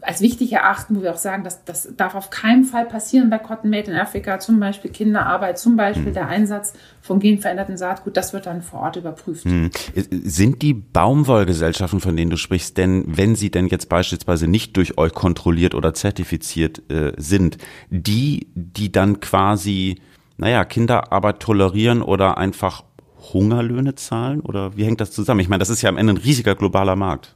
als 0.00 0.20
wichtig 0.20 0.52
erachten, 0.52 0.96
wo 0.96 1.02
wir 1.02 1.12
auch 1.12 1.18
sagen, 1.18 1.44
dass 1.44 1.64
das 1.64 1.88
darf 1.96 2.14
auf 2.14 2.30
keinen 2.30 2.64
Fall 2.64 2.86
passieren 2.86 3.30
bei 3.30 3.38
Cotton 3.38 3.70
Made 3.70 3.90
in 3.90 3.96
Africa, 3.96 4.38
zum 4.38 4.60
Beispiel 4.60 4.90
Kinderarbeit, 4.90 5.58
zum 5.58 5.76
Beispiel 5.76 6.10
mhm. 6.10 6.14
der 6.14 6.28
Einsatz 6.28 6.74
von 7.00 7.20
genveränderten 7.20 7.76
Saatgut, 7.76 8.16
das 8.16 8.32
wird 8.32 8.46
dann 8.46 8.62
vor 8.62 8.80
Ort 8.80 8.96
überprüft. 8.96 9.44
Mhm. 9.44 9.70
Sind 9.94 10.62
die 10.62 10.74
Baumwollgesellschaften, 10.74 12.00
von 12.00 12.16
denen 12.16 12.30
du 12.30 12.36
sprichst, 12.36 12.76
denn, 12.78 13.04
wenn 13.06 13.34
sie 13.34 13.50
denn 13.50 13.66
jetzt 13.66 13.88
beispielsweise 13.88 14.46
nicht 14.46 14.76
durch 14.76 14.98
euch 14.98 15.12
kontrolliert 15.12 15.74
oder 15.74 15.94
zertifiziert 15.94 16.90
äh, 16.90 17.12
sind, 17.16 17.58
die, 17.90 18.48
die 18.54 18.92
dann 18.92 19.20
quasi, 19.20 20.00
naja, 20.36 20.64
Kinderarbeit 20.64 21.40
tolerieren 21.40 22.02
oder 22.02 22.38
einfach 22.38 22.84
Hungerlöhne 23.32 23.94
zahlen? 23.94 24.40
Oder 24.40 24.76
wie 24.76 24.84
hängt 24.84 25.00
das 25.00 25.10
zusammen? 25.10 25.40
Ich 25.40 25.48
meine, 25.48 25.60
das 25.60 25.70
ist 25.70 25.82
ja 25.82 25.88
am 25.88 25.96
Ende 25.96 26.14
ein 26.14 26.18
riesiger 26.18 26.54
globaler 26.54 26.96
Markt. 26.96 27.34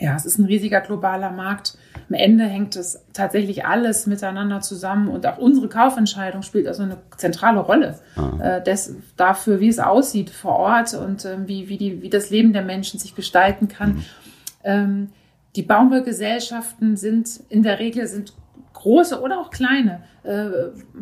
Ja, 0.00 0.16
es 0.16 0.24
ist 0.24 0.38
ein 0.38 0.46
riesiger 0.46 0.80
globaler 0.80 1.30
Markt. 1.30 1.76
Am 2.08 2.14
Ende 2.14 2.44
hängt 2.44 2.74
es 2.74 3.04
tatsächlich 3.12 3.66
alles 3.66 4.06
miteinander 4.06 4.62
zusammen 4.62 5.08
und 5.08 5.26
auch 5.26 5.36
unsere 5.36 5.68
Kaufentscheidung 5.68 6.42
spielt 6.42 6.66
also 6.66 6.82
eine 6.82 6.96
zentrale 7.18 7.60
Rolle 7.60 7.98
ah. 8.16 8.56
äh, 8.56 8.64
des, 8.64 8.96
dafür, 9.18 9.60
wie 9.60 9.68
es 9.68 9.78
aussieht 9.78 10.30
vor 10.30 10.56
Ort 10.56 10.94
und 10.94 11.26
äh, 11.26 11.46
wie, 11.46 11.68
wie, 11.68 11.76
die, 11.76 12.02
wie 12.02 12.08
das 12.08 12.30
Leben 12.30 12.54
der 12.54 12.62
Menschen 12.62 12.98
sich 12.98 13.14
gestalten 13.14 13.68
kann. 13.68 13.92
Mhm. 13.92 14.04
Ähm, 14.64 15.08
die 15.54 15.62
Baumwollgesellschaften 15.62 16.96
sind 16.96 17.28
in 17.50 17.62
der 17.62 17.78
Regel 17.78 18.06
sind 18.06 18.32
große 18.72 19.20
oder 19.20 19.38
auch 19.38 19.50
kleine 19.50 20.00
äh, 20.22 20.48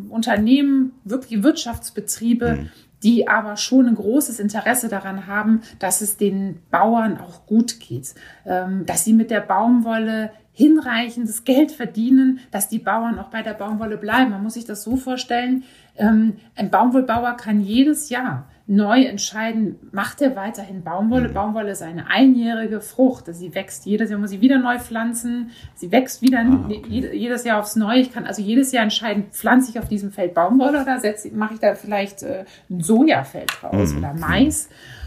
Unternehmen, 0.08 0.92
wirklich 1.04 1.44
Wirtschaftsbetriebe, 1.44 2.56
mhm 2.56 2.68
die 3.02 3.28
aber 3.28 3.56
schon 3.56 3.86
ein 3.86 3.94
großes 3.94 4.40
Interesse 4.40 4.88
daran 4.88 5.26
haben, 5.26 5.62
dass 5.78 6.00
es 6.00 6.16
den 6.16 6.60
Bauern 6.70 7.18
auch 7.18 7.46
gut 7.46 7.80
geht, 7.80 8.14
ähm, 8.44 8.86
dass 8.86 9.04
sie 9.04 9.12
mit 9.12 9.30
der 9.30 9.40
Baumwolle 9.40 10.30
hinreichendes 10.52 11.44
Geld 11.44 11.70
verdienen, 11.70 12.40
dass 12.50 12.68
die 12.68 12.80
Bauern 12.80 13.18
auch 13.18 13.28
bei 13.28 13.42
der 13.42 13.54
Baumwolle 13.54 13.96
bleiben. 13.96 14.30
Man 14.30 14.42
muss 14.42 14.54
sich 14.54 14.64
das 14.64 14.82
so 14.82 14.96
vorstellen, 14.96 15.62
ähm, 15.96 16.36
ein 16.56 16.70
Baumwollbauer 16.70 17.36
kann 17.36 17.60
jedes 17.60 18.08
Jahr 18.08 18.48
neu 18.68 19.02
entscheiden, 19.04 19.76
macht 19.92 20.20
er 20.20 20.36
weiterhin 20.36 20.84
Baumwolle. 20.84 21.30
Mhm. 21.30 21.34
Baumwolle 21.34 21.70
ist 21.70 21.82
eine 21.82 22.10
einjährige 22.10 22.82
Frucht. 22.82 23.24
Sie 23.28 23.54
wächst 23.54 23.86
jedes 23.86 24.10
Jahr, 24.10 24.18
muss 24.18 24.28
sie 24.28 24.42
wieder 24.42 24.58
neu 24.58 24.78
pflanzen. 24.78 25.50
Sie 25.74 25.90
wächst 25.90 26.20
wieder 26.20 26.40
ah, 26.40 26.66
okay. 26.66 27.10
jedes 27.14 27.44
Jahr 27.44 27.60
aufs 27.60 27.76
Neue. 27.76 28.00
Ich 28.00 28.12
kann 28.12 28.26
also 28.26 28.42
jedes 28.42 28.70
Jahr 28.72 28.82
entscheiden, 28.82 29.28
pflanze 29.30 29.70
ich 29.70 29.78
auf 29.78 29.88
diesem 29.88 30.12
Feld 30.12 30.34
Baumwolle 30.34 30.82
oder 30.82 31.00
setze, 31.00 31.30
mache 31.34 31.54
ich 31.54 31.60
da 31.60 31.74
vielleicht 31.74 32.22
äh, 32.22 32.44
ein 32.68 32.82
Sojafeld 32.82 33.50
draus 33.58 33.92
mhm. 33.92 33.98
oder 33.98 34.14
Mais. 34.14 34.66
Äh, 34.66 34.97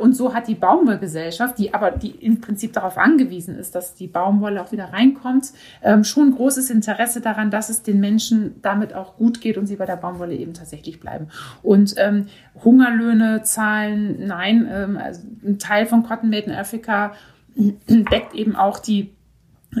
und 0.00 0.14
so 0.14 0.34
hat 0.34 0.48
die 0.48 0.54
Baumwollgesellschaft, 0.54 1.58
die 1.58 1.74
aber 1.74 1.90
die 1.90 2.10
im 2.10 2.40
Prinzip 2.40 2.72
darauf 2.72 2.98
angewiesen 2.98 3.56
ist, 3.56 3.74
dass 3.74 3.94
die 3.94 4.06
Baumwolle 4.06 4.62
auch 4.62 4.72
wieder 4.72 4.92
reinkommt, 4.92 5.52
ähm, 5.82 6.04
schon 6.04 6.34
großes 6.34 6.70
Interesse 6.70 7.20
daran, 7.20 7.50
dass 7.50 7.68
es 7.68 7.82
den 7.82 8.00
Menschen 8.00 8.60
damit 8.62 8.94
auch 8.94 9.16
gut 9.16 9.40
geht 9.40 9.56
und 9.56 9.66
sie 9.66 9.76
bei 9.76 9.86
der 9.86 9.96
Baumwolle 9.96 10.34
eben 10.34 10.54
tatsächlich 10.54 11.00
bleiben. 11.00 11.28
Und 11.62 11.94
ähm, 11.98 12.26
Hungerlöhne 12.62 13.42
zahlen, 13.42 14.26
nein, 14.26 14.68
ähm, 14.70 14.98
also 14.98 15.22
ein 15.44 15.58
Teil 15.58 15.86
von 15.86 16.02
Cotton 16.02 16.30
Made 16.30 16.46
in 16.46 16.52
Africa 16.52 17.12
deckt 17.56 18.34
eben 18.34 18.56
auch 18.56 18.78
die 18.78 19.12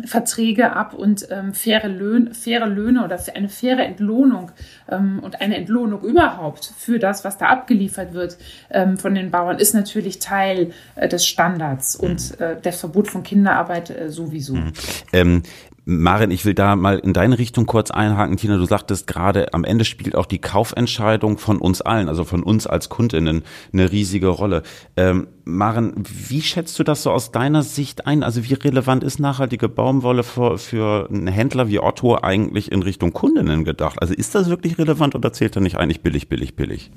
Verträge 0.04 0.72
ab 0.76 0.94
und 0.94 1.26
ähm, 1.30 1.52
faire, 1.52 1.88
Löhne, 1.88 2.32
faire 2.32 2.66
Löhne 2.66 3.04
oder 3.04 3.18
eine 3.34 3.48
faire 3.48 3.84
Entlohnung 3.84 4.52
ähm, 4.88 5.18
und 5.20 5.40
eine 5.40 5.56
Entlohnung 5.56 6.02
überhaupt 6.02 6.72
für 6.76 6.98
das, 6.98 7.24
was 7.24 7.38
da 7.38 7.46
abgeliefert 7.46 8.14
wird 8.14 8.38
ähm, 8.70 8.98
von 8.98 9.14
den 9.14 9.30
Bauern, 9.30 9.58
ist 9.58 9.74
natürlich 9.74 10.20
Teil 10.20 10.70
äh, 10.94 11.08
des 11.08 11.26
Standards 11.26 11.96
und 11.96 12.40
äh, 12.40 12.60
der 12.60 12.72
Verbot 12.72 13.08
von 13.08 13.24
Kinderarbeit 13.24 13.90
äh, 13.90 14.10
sowieso. 14.10 14.54
Mhm. 14.54 15.42
Marin, 15.84 16.30
ich 16.30 16.44
will 16.44 16.54
da 16.54 16.76
mal 16.76 16.98
in 16.98 17.12
deine 17.12 17.38
Richtung 17.38 17.66
kurz 17.66 17.90
einhaken. 17.90 18.36
Tina, 18.36 18.56
du 18.56 18.64
sagtest 18.64 19.06
gerade, 19.06 19.54
am 19.54 19.64
Ende 19.64 19.84
spielt 19.84 20.14
auch 20.14 20.26
die 20.26 20.40
Kaufentscheidung 20.40 21.38
von 21.38 21.58
uns 21.58 21.80
allen, 21.80 22.08
also 22.08 22.24
von 22.24 22.42
uns 22.42 22.66
als 22.66 22.88
Kundinnen, 22.88 23.42
eine 23.72 23.90
riesige 23.90 24.28
Rolle. 24.28 24.62
Ähm, 24.96 25.28
Maren, 25.44 25.94
wie 25.96 26.42
schätzt 26.42 26.78
du 26.78 26.84
das 26.84 27.02
so 27.02 27.10
aus 27.10 27.32
deiner 27.32 27.62
Sicht 27.62 28.06
ein? 28.06 28.22
Also 28.22 28.44
wie 28.44 28.54
relevant 28.54 29.02
ist 29.02 29.18
nachhaltige 29.18 29.68
Baumwolle 29.68 30.22
für, 30.22 30.58
für 30.58 31.08
einen 31.10 31.26
Händler 31.26 31.68
wie 31.68 31.80
Otto 31.80 32.18
eigentlich 32.20 32.70
in 32.70 32.82
Richtung 32.82 33.12
Kundinnen 33.12 33.64
gedacht? 33.64 34.00
Also 34.00 34.14
ist 34.14 34.34
das 34.34 34.48
wirklich 34.48 34.78
relevant 34.78 35.14
oder 35.14 35.32
zählt 35.32 35.56
er 35.56 35.62
nicht 35.62 35.76
eigentlich 35.76 36.02
billig, 36.02 36.28
billig, 36.28 36.56
billig? 36.56 36.90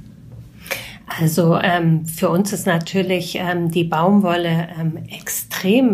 Also 1.20 1.58
ähm, 1.58 2.06
für 2.06 2.30
uns 2.30 2.54
ist 2.54 2.66
natürlich 2.66 3.36
ähm, 3.36 3.70
die 3.70 3.84
Baumwolle 3.84 4.70
ähm, 4.80 4.98
extrem 5.10 5.43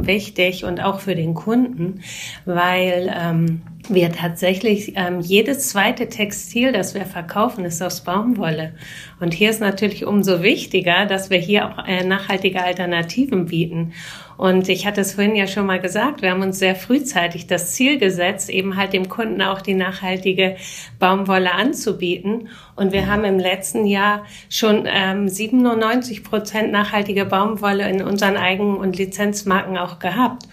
wichtig 0.08 0.66
und 0.66 0.82
auch 0.82 1.00
für 1.00 1.16
den 1.16 1.34
Kunden, 1.34 2.02
weil 2.46 3.14
ähm, 3.16 3.62
wir 3.93 4.12
tatsächlich 4.12 4.93
ähm, 4.96 5.19
jedes 5.19 5.69
zweite 5.69 6.10
Textil, 6.10 6.72
das 6.72 6.93
wir 6.93 7.05
verkaufen, 7.05 7.65
ist 7.65 7.81
aus 7.81 8.01
Baumwolle. 8.01 8.74
Und 9.19 9.34
hier 9.34 9.50
ist 9.50 9.62
natürlich 9.62 10.05
umso 10.05 10.41
wichtiger, 10.41 11.05
dass 11.05 11.29
wir 11.29 11.38
hier 11.38 11.67
auch 11.67 11.88
äh, 11.88 12.03
nachhaltige 12.03 12.63
Alternativen 12.63 13.46
bieten. 13.46 13.93
Und 14.39 14.69
ich 14.69 14.88
hatte 14.88 15.01
es 15.01 15.15
vorhin 15.15 15.36
ja 15.36 15.48
schon 15.48 15.65
mal 15.65 15.81
gesagt, 15.81 16.22
wir 16.22 16.31
haben 16.31 16.41
uns 16.41 16.60
sehr 16.60 16.74
frühzeitig 16.74 17.48
das 17.48 17.74
Ziel 17.74 18.00
gesetzt, 18.00 18.50
eben 18.50 18.77
halt 18.77 18.93
dem 18.93 19.10
Kunden 19.10 19.41
auch 19.41 19.62
die 19.62 19.74
nachhaltige 19.74 20.55
Baumwolle 20.98 21.51
anzubieten. 21.51 22.48
Und 22.77 22.93
wir 22.93 23.08
haben 23.08 23.25
im 23.25 23.38
letzten 23.38 23.86
Jahr 23.86 24.24
schon 24.50 24.88
ähm, 24.88 25.27
97 25.27 26.24
Prozent 26.24 26.72
nachhaltige 26.72 27.25
Baumwolle 27.25 27.89
in 27.89 28.01
unseren 28.01 28.38
Eigen- 28.38 28.77
und 28.77 28.98
Lizenzmarken 28.98 29.77
auch 29.77 30.00
gehabt. 30.00 30.43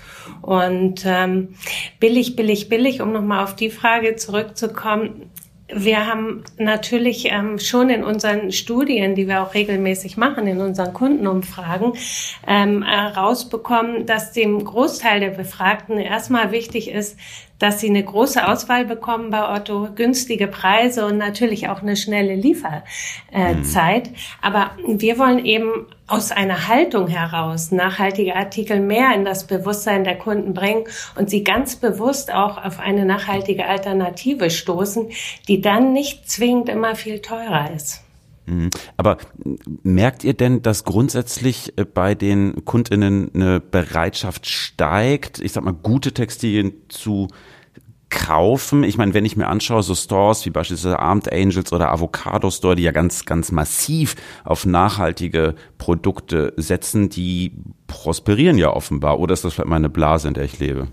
Und 0.43 1.05
ähm, 1.07 1.55
billig, 2.00 2.35
billig, 2.35 2.69
billig, 2.69 3.00
um 3.00 3.12
nochmal 3.26 3.42
auf 3.42 3.56
die 3.56 3.71
Frage 3.71 4.14
zurückzukommen, 4.14 5.30
wir 5.68 6.06
haben 6.06 6.45
natürlich 6.59 7.26
ähm, 7.33 7.59
schon 7.59 7.90
in 7.90 8.04
unseren 8.04 8.52
Studien, 8.52 9.16
die 9.16 9.26
wir 9.26 9.42
auch 9.42 9.52
regelmäßig 9.52 10.16
machen, 10.16 10.47
in 10.47 10.61
unseren 10.61 10.92
Kundenumfragen, 10.92 11.95
ähm, 12.47 12.85
herausbekommen, 12.85 14.06
dass 14.06 14.33
dem 14.33 14.62
Großteil 14.62 15.18
der 15.18 15.30
Befragten 15.30 15.99
erstmal 15.99 16.52
wichtig 16.52 16.88
ist, 16.88 17.18
dass 17.59 17.80
sie 17.80 17.88
eine 17.88 18.04
große 18.04 18.47
Auswahl 18.47 18.85
bekommen 18.85 19.30
bei 19.30 19.56
Otto, 19.56 19.88
günstige 19.92 20.47
Preise 20.47 21.04
und 21.04 21.18
natürlich 21.18 21.68
auch 21.68 21.83
eine 21.83 21.97
schnelle 21.97 22.37
Lieferzeit. 22.37 24.11
Mhm. 24.11 24.14
Aber 24.42 24.71
wir 24.87 25.18
wollen 25.18 25.45
eben 25.45 25.87
aus 26.07 26.31
einer 26.31 26.69
Haltung 26.69 27.09
heraus 27.09 27.73
nachhaltige 27.73 28.37
Artikel 28.37 28.81
mehr 28.81 29.15
in 29.15 29.25
das 29.25 29.47
Bewusstsein 29.47 30.05
der 30.05 30.17
Kunden 30.17 30.55
bringen 30.55 30.85
und 31.17 31.31
sie 31.31 31.43
ganz 31.43 31.77
bewusst 31.77 32.33
auch 32.33 32.63
auf 32.63 32.79
eine 32.79 33.05
nachhaltige 33.05 33.67
Alternative 33.67 34.51
stoßen, 34.51 35.09
die 35.49 35.61
dann 35.61 35.93
nicht 35.93 36.29
zwingend 36.31 36.69
immer 36.69 36.95
viel 36.95 37.21
teurer 37.21 37.71
ist. 37.75 38.03
Mhm. 38.47 38.71
Aber 38.97 39.19
merkt 39.83 40.23
ihr 40.25 40.35
denn, 40.35 40.63
dass 40.63 40.85
grundsätzlich 40.85 41.77
äh, 41.77 41.85
bei 41.85 42.15
den 42.15 42.65
Kundinnen 42.65 43.31
eine 43.35 43.61
Bereitschaft 43.61 44.47
steigt, 44.47 45.41
ich 45.41 45.53
sag 45.53 45.65
mal, 45.65 45.75
gute 45.75 46.13
Textilien 46.13 46.73
zu 46.89 47.29
kaufen. 48.11 48.85
Ich 48.85 48.99
meine, 48.99 49.15
wenn 49.15 49.25
ich 49.25 49.37
mir 49.37 49.49
anschaue, 49.49 49.83
so 49.83 49.95
Stores 49.95 50.47
wie 50.47 50.51
beispielsweise 50.51 50.99
Armed 50.99 51.33
Angels 51.33 51.73
oder 51.73 51.91
Avocado 51.91 52.51
Store, 52.51 52.77
die 52.77 52.83
ja 52.83 52.93
ganz, 52.93 53.25
ganz 53.25 53.51
massiv 53.51 54.15
auf 54.45 54.65
nachhaltige 54.65 55.55
Produkte 55.79 56.53
setzen, 56.57 57.09
die 57.09 57.53
prosperieren 57.87 58.59
ja 58.59 58.71
offenbar. 58.71 59.19
Oder 59.19 59.35
ist 59.35 59.45
das 59.45 59.55
vielleicht 59.55 59.69
mal 59.69 59.77
eine 59.77 59.91
Blase, 59.91 60.29
in 60.29 60.35
der 60.35 60.45
ich 60.45 60.59
lebe? 60.59 60.89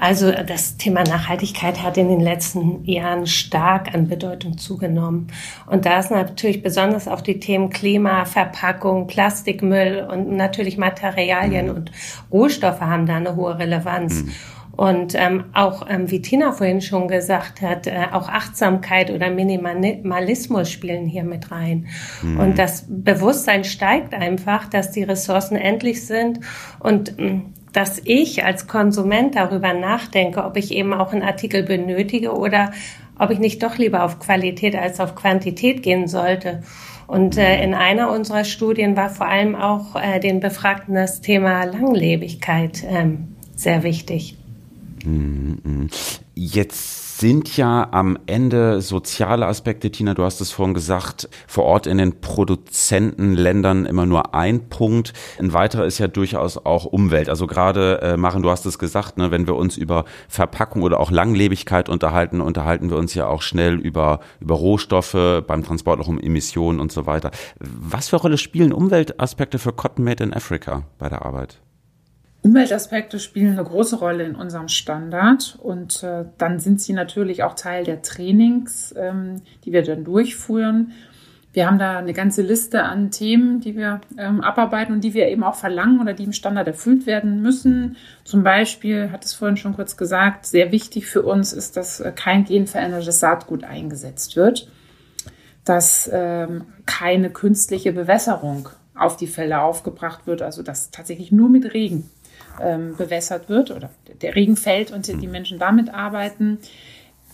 Also 0.00 0.30
das 0.30 0.76
Thema 0.76 1.02
Nachhaltigkeit 1.02 1.82
hat 1.82 1.96
in 1.96 2.08
den 2.08 2.20
letzten 2.20 2.84
Jahren 2.84 3.26
stark 3.26 3.92
an 3.94 4.08
Bedeutung 4.08 4.56
zugenommen. 4.56 5.26
Und 5.66 5.86
da 5.86 5.98
ist 5.98 6.12
natürlich 6.12 6.62
besonders 6.62 7.08
auch 7.08 7.20
die 7.20 7.40
Themen 7.40 7.68
Klima, 7.68 8.24
Verpackung, 8.24 9.08
Plastikmüll 9.08 10.06
und 10.08 10.30
natürlich 10.30 10.78
Materialien 10.78 11.66
mhm. 11.66 11.74
und 11.74 11.92
Rohstoffe 12.30 12.80
haben 12.80 13.06
da 13.06 13.16
eine 13.16 13.34
hohe 13.34 13.58
Relevanz. 13.58 14.22
Mhm. 14.22 14.32
Und 14.78 15.16
ähm, 15.16 15.46
auch, 15.54 15.86
ähm, 15.90 16.08
wie 16.08 16.22
Tina 16.22 16.52
vorhin 16.52 16.80
schon 16.80 17.08
gesagt 17.08 17.62
hat, 17.62 17.88
äh, 17.88 18.06
auch 18.12 18.28
Achtsamkeit 18.28 19.10
oder 19.10 19.28
Minimalismus 19.28 20.70
spielen 20.70 21.06
hier 21.06 21.24
mit 21.24 21.50
rein. 21.50 21.88
Mhm. 22.22 22.38
Und 22.38 22.58
das 22.60 22.84
Bewusstsein 22.88 23.64
steigt 23.64 24.14
einfach, 24.14 24.68
dass 24.70 24.92
die 24.92 25.02
Ressourcen 25.02 25.56
endlich 25.56 26.06
sind 26.06 26.38
und 26.78 27.18
ähm, 27.18 27.54
dass 27.72 28.00
ich 28.04 28.44
als 28.44 28.68
Konsument 28.68 29.34
darüber 29.34 29.74
nachdenke, 29.74 30.44
ob 30.44 30.56
ich 30.56 30.70
eben 30.70 30.94
auch 30.94 31.12
einen 31.12 31.24
Artikel 31.24 31.64
benötige 31.64 32.36
oder 32.36 32.70
ob 33.18 33.30
ich 33.30 33.40
nicht 33.40 33.60
doch 33.64 33.78
lieber 33.78 34.04
auf 34.04 34.20
Qualität 34.20 34.76
als 34.76 35.00
auf 35.00 35.16
Quantität 35.16 35.82
gehen 35.82 36.06
sollte. 36.06 36.62
Und 37.08 37.36
äh, 37.36 37.64
in 37.64 37.74
einer 37.74 38.12
unserer 38.12 38.44
Studien 38.44 38.96
war 38.96 39.10
vor 39.10 39.26
allem 39.26 39.56
auch 39.56 39.96
äh, 39.96 40.20
den 40.20 40.38
Befragten 40.38 40.94
das 40.94 41.20
Thema 41.20 41.64
Langlebigkeit 41.64 42.84
ähm, 42.88 43.34
sehr 43.56 43.82
wichtig. 43.82 44.37
Mhm. 45.04 45.88
Jetzt 46.34 47.08
sind 47.18 47.56
ja 47.56 47.88
am 47.90 48.16
Ende 48.26 48.80
soziale 48.80 49.46
Aspekte, 49.46 49.90
Tina, 49.90 50.14
du 50.14 50.22
hast 50.22 50.40
es 50.40 50.52
vorhin 50.52 50.72
gesagt, 50.72 51.28
vor 51.48 51.64
Ort 51.64 51.88
in 51.88 51.98
den 51.98 52.20
Produzentenländern 52.20 53.86
immer 53.86 54.06
nur 54.06 54.36
ein 54.36 54.68
Punkt. 54.68 55.12
Ein 55.40 55.52
weiterer 55.52 55.84
ist 55.84 55.98
ja 55.98 56.06
durchaus 56.06 56.58
auch 56.58 56.84
Umwelt. 56.84 57.28
Also 57.28 57.48
gerade, 57.48 58.00
äh, 58.02 58.16
Maren, 58.16 58.42
du 58.42 58.50
hast 58.50 58.66
es 58.66 58.78
gesagt, 58.78 59.18
ne, 59.18 59.32
wenn 59.32 59.48
wir 59.48 59.56
uns 59.56 59.76
über 59.76 60.04
Verpackung 60.28 60.82
oder 60.82 61.00
auch 61.00 61.10
Langlebigkeit 61.10 61.88
unterhalten, 61.88 62.40
unterhalten 62.40 62.88
wir 62.88 62.96
uns 62.96 63.14
ja 63.14 63.26
auch 63.26 63.42
schnell 63.42 63.80
über, 63.80 64.20
über 64.38 64.54
Rohstoffe, 64.54 65.42
beim 65.44 65.64
Transport 65.64 66.00
auch 66.00 66.08
um 66.08 66.20
Emissionen 66.20 66.78
und 66.78 66.92
so 66.92 67.06
weiter. 67.06 67.32
Was 67.58 68.10
für 68.10 68.16
Rolle 68.16 68.38
spielen 68.38 68.72
Umweltaspekte 68.72 69.58
für 69.58 69.72
Cotton 69.72 70.04
Made 70.04 70.22
in 70.22 70.32
Africa 70.32 70.84
bei 70.98 71.08
der 71.08 71.22
Arbeit? 71.24 71.58
Umweltaspekte 72.42 73.18
spielen 73.18 73.52
eine 73.52 73.64
große 73.64 73.96
Rolle 73.96 74.24
in 74.24 74.36
unserem 74.36 74.68
Standard 74.68 75.58
und 75.60 76.02
äh, 76.04 76.24
dann 76.38 76.60
sind 76.60 76.80
sie 76.80 76.92
natürlich 76.92 77.42
auch 77.42 77.54
Teil 77.54 77.84
der 77.84 78.02
Trainings, 78.02 78.94
ähm, 78.96 79.42
die 79.64 79.72
wir 79.72 79.82
dann 79.82 80.04
durchführen. 80.04 80.92
Wir 81.52 81.66
haben 81.66 81.78
da 81.78 81.98
eine 81.98 82.12
ganze 82.12 82.42
Liste 82.42 82.84
an 82.84 83.10
Themen, 83.10 83.60
die 83.60 83.74
wir 83.74 84.00
ähm, 84.16 84.40
abarbeiten 84.42 84.94
und 84.94 85.02
die 85.02 85.14
wir 85.14 85.28
eben 85.28 85.42
auch 85.42 85.56
verlangen 85.56 86.00
oder 86.00 86.12
die 86.12 86.24
im 86.24 86.32
Standard 86.32 86.68
erfüllt 86.68 87.06
werden 87.06 87.42
müssen. 87.42 87.96
Zum 88.22 88.44
Beispiel, 88.44 89.10
hat 89.10 89.24
es 89.24 89.34
vorhin 89.34 89.56
schon 89.56 89.74
kurz 89.74 89.96
gesagt, 89.96 90.46
sehr 90.46 90.70
wichtig 90.70 91.06
für 91.06 91.22
uns 91.22 91.52
ist, 91.52 91.76
dass 91.76 91.98
äh, 91.98 92.12
kein 92.14 92.44
genverändertes 92.44 93.18
Saatgut 93.18 93.64
eingesetzt 93.64 94.36
wird, 94.36 94.70
dass 95.64 96.08
ähm, 96.12 96.66
keine 96.86 97.30
künstliche 97.30 97.92
Bewässerung 97.92 98.68
auf 98.94 99.16
die 99.16 99.26
Felder 99.26 99.62
aufgebracht 99.62 100.26
wird, 100.26 100.42
also 100.42 100.62
dass 100.62 100.90
tatsächlich 100.92 101.32
nur 101.32 101.48
mit 101.48 101.74
Regen 101.74 102.08
ähm, 102.60 102.96
bewässert 102.96 103.48
wird 103.48 103.70
oder 103.70 103.90
der 104.20 104.34
Regen 104.34 104.56
fällt 104.56 104.90
und 104.92 105.06
die 105.06 105.26
Menschen 105.26 105.58
damit 105.58 105.92
arbeiten. 105.92 106.58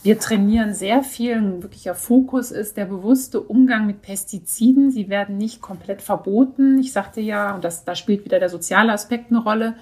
Wir 0.05 0.19
trainieren 0.19 0.75
sehr 0.75 1.03
viel. 1.03 1.33
Ein 1.33 1.63
wirklicher 1.63 1.95
Fokus 1.95 2.51
ist 2.51 2.77
der 2.77 2.85
bewusste 2.85 3.41
Umgang 3.41 3.87
mit 3.87 4.03
Pestiziden. 4.03 4.91
Sie 4.91 5.09
werden 5.09 5.39
nicht 5.39 5.63
komplett 5.63 6.03
verboten. 6.03 6.79
Ich 6.79 6.93
sagte 6.93 7.23
ja, 7.23 7.55
und 7.55 7.65
das, 7.65 7.87
da 7.87 7.95
spielt 7.95 8.27
wieder 8.27 8.39
der 8.39 8.51
soziale 8.51 8.93
Aspekt 8.93 9.31
eine 9.31 9.43
Rolle. 9.43 9.77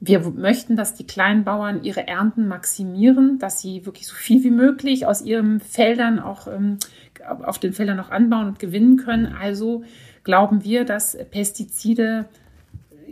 Wir 0.00 0.20
möchten, 0.20 0.74
dass 0.74 0.94
die 0.94 1.06
kleinen 1.06 1.44
Bauern 1.44 1.84
ihre 1.84 2.08
Ernten 2.08 2.48
maximieren, 2.48 3.38
dass 3.38 3.60
sie 3.60 3.84
wirklich 3.84 4.06
so 4.06 4.14
viel 4.14 4.42
wie 4.42 4.50
möglich 4.50 5.04
aus 5.04 5.20
ihren 5.20 5.60
Feldern 5.60 6.18
auch 6.18 6.46
ähm, 6.46 6.78
auf 7.42 7.58
den 7.58 7.74
Feldern 7.74 7.98
noch 7.98 8.10
anbauen 8.10 8.46
und 8.46 8.58
gewinnen 8.58 8.96
können. 8.96 9.34
Also 9.38 9.84
glauben 10.22 10.64
wir, 10.64 10.86
dass 10.86 11.14
Pestizide 11.30 12.24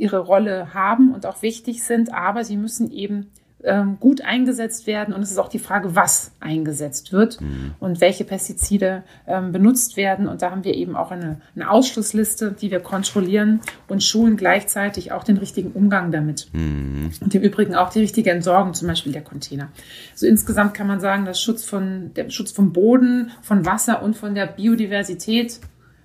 ihre 0.02 0.18
Rolle 0.18 0.74
haben 0.74 1.14
und 1.14 1.24
auch 1.26 1.42
wichtig 1.42 1.84
sind, 1.84 2.12
aber 2.12 2.44
sie 2.44 2.56
müssen 2.56 2.90
eben 2.90 3.30
ähm, 3.64 3.98
gut 4.00 4.22
eingesetzt 4.22 4.88
werden. 4.88 5.14
Und 5.14 5.22
es 5.22 5.30
ist 5.30 5.38
auch 5.38 5.48
die 5.48 5.60
Frage, 5.60 5.94
was 5.94 6.32
eingesetzt 6.40 7.12
wird 7.12 7.40
mhm. 7.40 7.74
und 7.78 8.00
welche 8.00 8.24
Pestizide 8.24 9.04
ähm, 9.26 9.52
benutzt 9.52 9.96
werden. 9.96 10.26
Und 10.26 10.42
da 10.42 10.50
haben 10.50 10.64
wir 10.64 10.74
eben 10.74 10.96
auch 10.96 11.12
eine, 11.12 11.40
eine, 11.54 11.70
Ausschlussliste, 11.70 12.52
die 12.52 12.72
wir 12.72 12.80
kontrollieren 12.80 13.60
und 13.86 14.02
schulen 14.02 14.36
gleichzeitig 14.36 15.12
auch 15.12 15.22
den 15.22 15.36
richtigen 15.36 15.70
Umgang 15.72 16.10
damit. 16.10 16.48
Mhm. 16.52 17.12
Und 17.20 17.34
im 17.34 17.42
Übrigen 17.42 17.76
auch 17.76 17.90
die 17.90 18.00
richtige 18.00 18.32
Entsorgung, 18.32 18.74
zum 18.74 18.88
Beispiel 18.88 19.12
der 19.12 19.22
Container. 19.22 19.68
So 20.16 20.26
insgesamt 20.26 20.74
kann 20.74 20.88
man 20.88 20.98
sagen, 20.98 21.24
dass 21.24 21.40
Schutz 21.40 21.64
von, 21.64 22.12
der 22.14 22.30
Schutz 22.30 22.50
vom 22.50 22.72
Boden, 22.72 23.30
von 23.42 23.64
Wasser 23.64 24.02
und 24.02 24.16
von 24.16 24.34
der 24.34 24.46
Biodiversität 24.46 25.60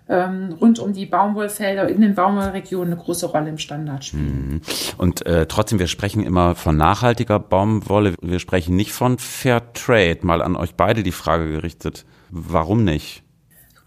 ähm, 0.10 0.56
rund 0.60 0.80
um 0.80 0.94
die 0.94 1.06
Baumwollfelder 1.06 1.88
in 1.90 2.02
den 2.02 2.16
Baumwollregionen 2.16 2.94
eine 2.94 3.02
große 3.02 3.26
Rolle 3.28 3.50
im 3.50 3.58
Standard 3.58 4.06
spielen. 4.06 4.50
Mhm. 4.50 4.62
Und 4.98 5.26
äh, 5.26 5.48
trotzdem, 5.48 5.80
wir 5.80 5.88
sprechen 5.88 6.24
immer 6.24 6.56
von 6.56 6.78
nachhaltiger 6.78 7.40
Baumwolle, 7.40 8.16
wir 8.22 8.40
sprechen 8.40 8.76
nicht 8.76 8.94
von 8.94 9.18
Fair 9.18 9.74
Trade. 9.74 10.20
Mal 10.22 10.42
an 10.42 10.56
euch 10.56 10.76
beide 10.76 11.04
die 11.04 11.12
Frage 11.12 11.50
gerichtet, 11.50 12.06
warum 12.30 12.84
nicht? 12.84 13.24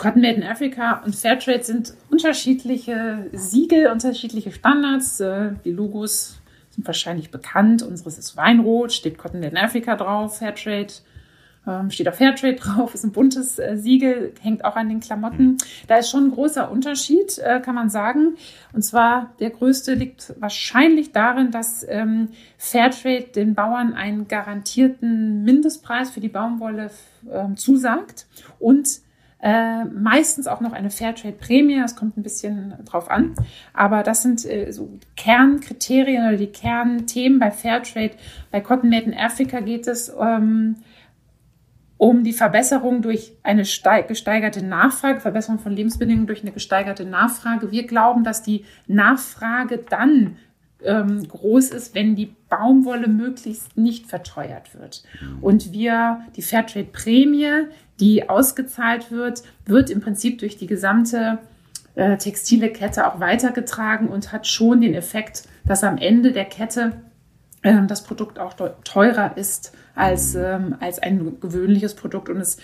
Cotton 0.01 0.23
Made 0.23 0.37
in 0.37 0.45
Africa 0.45 1.03
und 1.05 1.15
Fairtrade 1.15 1.63
sind 1.63 1.93
unterschiedliche 2.11 3.27
Siegel, 3.33 3.89
unterschiedliche 3.89 4.51
Standards. 4.51 5.21
Äh, 5.21 5.53
die 5.63 5.73
Logos 5.73 6.41
sind 6.71 6.87
wahrscheinlich 6.87 7.31
bekannt. 7.31 7.83
Unseres 7.83 8.17
ist 8.17 8.35
Weinrot, 8.35 8.93
steht 8.93 9.19
Cotton 9.19 9.41
Made 9.41 9.53
in 9.53 9.59
Africa 9.59 9.97
drauf, 9.97 10.39
Fairtrade 10.39 10.95
ähm, 11.67 11.91
steht 11.91 12.09
auch 12.09 12.15
Fairtrade 12.15 12.57
drauf, 12.57 12.95
ist 12.95 13.05
ein 13.05 13.13
buntes 13.13 13.59
äh, 13.59 13.77
Siegel, 13.77 14.33
hängt 14.41 14.65
auch 14.65 14.77
an 14.77 14.89
den 14.89 15.01
Klamotten. 15.01 15.59
Da 15.87 15.97
ist 15.97 16.11
schon 16.11 16.29
ein 16.29 16.31
großer 16.31 16.71
Unterschied, 16.71 17.39
äh, 17.39 17.61
kann 17.61 17.75
man 17.75 17.91
sagen. 17.91 18.37
Und 18.73 18.83
zwar 18.83 19.35
der 19.41 19.51
größte 19.51 19.95
liegt 19.95 20.35
wahrscheinlich 20.41 21.13
darin, 21.13 21.51
dass 21.51 21.87
ähm, 21.89 22.29
Fairtrade 22.57 23.29
den 23.35 23.55
Bauern 23.55 23.95
einen 23.95 24.29
garantierten 24.29 25.45
Mindestpreis 25.45 26.11
für 26.11 26.21
die 26.21 26.29
Baumwolle 26.29 26.91
äh, 27.31 27.55
zusagt 27.57 28.27
und 28.59 28.89
äh, 29.43 29.85
meistens 29.85 30.47
auch 30.47 30.61
noch 30.61 30.73
eine 30.73 30.91
Fairtrade-Prämie, 30.91 31.81
das 31.81 31.97
kommt 31.97 32.19
ein 32.19 32.23
bisschen 32.23 32.75
drauf 32.85 33.11
an. 33.11 33.35
Aber 33.73 34.03
das 34.03 34.23
sind 34.23 34.45
äh, 34.45 34.71
so 34.71 34.99
Kernkriterien 35.17 36.29
oder 36.29 36.37
die 36.37 36.49
Kernthemen 36.49 37.39
bei 37.39 37.51
Fairtrade. 37.51 38.13
Bei 38.51 38.61
Cotton 38.61 38.91
Made 38.91 39.07
in 39.07 39.15
Africa 39.15 39.61
geht 39.61 39.87
es 39.87 40.13
ähm, 40.21 40.77
um 42.01 42.25
die 42.25 42.33
Verbesserung 42.33 43.03
durch 43.03 43.33
eine 43.43 43.61
gesteigerte 43.61 44.65
Nachfrage, 44.65 45.21
Verbesserung 45.21 45.59
von 45.59 45.77
Lebensbedingungen 45.77 46.27
durch 46.27 46.41
eine 46.41 46.51
gesteigerte 46.51 47.05
Nachfrage. 47.05 47.73
Wir 47.73 47.87
glauben, 47.87 48.25
dass 48.25 48.43
die 48.43 48.65
Nachfrage 48.87 49.85
dann 49.91 50.39
ähm, 50.83 51.29
groß 51.29 51.69
ist, 51.69 51.95
wenn 51.95 52.17
die 52.17 52.35
Baumwolle 52.49 53.07
möglichst 53.07 53.77
nicht 53.77 54.07
verteuert 54.07 54.75
wird. 54.81 55.05
Und 55.43 55.73
wir, 55.73 56.23
die 56.37 56.41
Fairtrade-Prämie, 56.41 57.67
die 58.01 58.31
ausgezahlt 58.31 59.11
wird, 59.11 59.43
wird 59.67 59.91
im 59.91 60.01
Prinzip 60.01 60.39
durch 60.39 60.57
die 60.57 60.67
gesamte 60.67 61.37
äh, 61.97 62.17
textile 62.17 62.71
Kette 62.71 63.07
auch 63.07 63.21
weitergetragen 63.21 64.09
und 64.09 64.33
hat 64.33 64.47
schon 64.47 64.81
den 64.81 64.95
Effekt, 64.95 65.43
dass 65.67 65.85
am 65.85 65.99
Ende 65.99 66.33
der 66.33 66.47
Kette 66.47 66.93
das 67.63 68.05
Produkt 68.05 68.39
auch 68.39 68.55
teurer 68.85 69.37
ist 69.37 69.73
als, 69.95 70.35
ähm, 70.35 70.77
als 70.81 70.99
ein 70.99 71.41
gewöhnliches 71.41 71.95
Produkt 71.95 72.29
und 72.29 72.39
es 72.39 72.59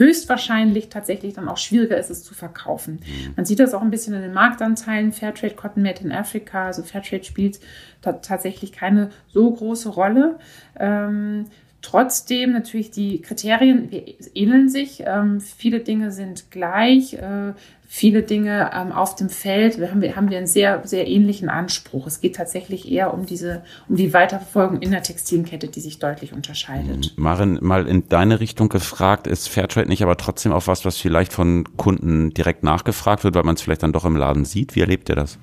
höchstwahrscheinlich 0.00 0.88
tatsächlich 0.88 1.34
dann 1.34 1.48
auch 1.48 1.58
schwieriger 1.58 1.98
ist, 1.98 2.08
es 2.08 2.24
zu 2.24 2.32
verkaufen. 2.32 2.94
Mhm. 2.94 3.34
Man 3.36 3.44
sieht 3.44 3.60
das 3.60 3.74
auch 3.74 3.82
ein 3.82 3.90
bisschen 3.90 4.14
in 4.14 4.22
den 4.22 4.32
Marktanteilen. 4.32 5.12
Fairtrade 5.12 5.54
Cotton 5.54 5.82
Made 5.82 6.02
in 6.02 6.10
Africa, 6.10 6.66
also 6.66 6.82
Fairtrade 6.82 7.22
spielt 7.22 7.60
tatsächlich 8.00 8.72
keine 8.72 9.10
so 9.28 9.50
große 9.50 9.90
Rolle. 9.90 10.38
Ähm, 10.78 11.46
Trotzdem 11.82 12.52
natürlich 12.52 12.90
die 12.90 13.22
Kriterien 13.22 13.90
ähneln 14.34 14.68
sich. 14.68 15.02
Ähm, 15.06 15.40
viele 15.40 15.80
Dinge 15.80 16.12
sind 16.12 16.50
gleich. 16.50 17.14
Äh, 17.14 17.54
viele 17.92 18.22
Dinge 18.22 18.70
ähm, 18.74 18.92
auf 18.92 19.16
dem 19.16 19.30
Feld 19.30 19.80
haben 19.90 20.02
wir, 20.02 20.14
haben 20.14 20.30
wir 20.30 20.38
einen 20.38 20.46
sehr, 20.46 20.86
sehr 20.86 21.08
ähnlichen 21.08 21.48
Anspruch. 21.48 22.06
Es 22.06 22.20
geht 22.20 22.36
tatsächlich 22.36 22.90
eher 22.90 23.14
um 23.14 23.24
diese, 23.24 23.62
um 23.88 23.96
die 23.96 24.12
Weiterverfolgung 24.12 24.80
in 24.80 24.90
der 24.90 25.02
Textilkette, 25.02 25.68
die 25.68 25.80
sich 25.80 25.98
deutlich 25.98 26.32
unterscheidet. 26.34 27.14
Marin, 27.16 27.58
mal 27.62 27.88
in 27.88 28.08
deine 28.08 28.40
Richtung 28.40 28.68
gefragt, 28.68 29.26
ist 29.26 29.48
Fairtrade 29.48 29.88
nicht 29.88 30.02
aber 30.02 30.18
trotzdem 30.18 30.52
auch 30.52 30.66
was, 30.66 30.84
was 30.84 30.98
vielleicht 30.98 31.32
von 31.32 31.64
Kunden 31.76 32.34
direkt 32.34 32.62
nachgefragt 32.62 33.24
wird, 33.24 33.34
weil 33.34 33.42
man 33.42 33.54
es 33.54 33.62
vielleicht 33.62 33.82
dann 33.82 33.92
doch 33.92 34.04
im 34.04 34.16
Laden 34.16 34.44
sieht? 34.44 34.76
Wie 34.76 34.80
erlebt 34.80 35.08
ihr 35.08 35.16
das? 35.16 35.38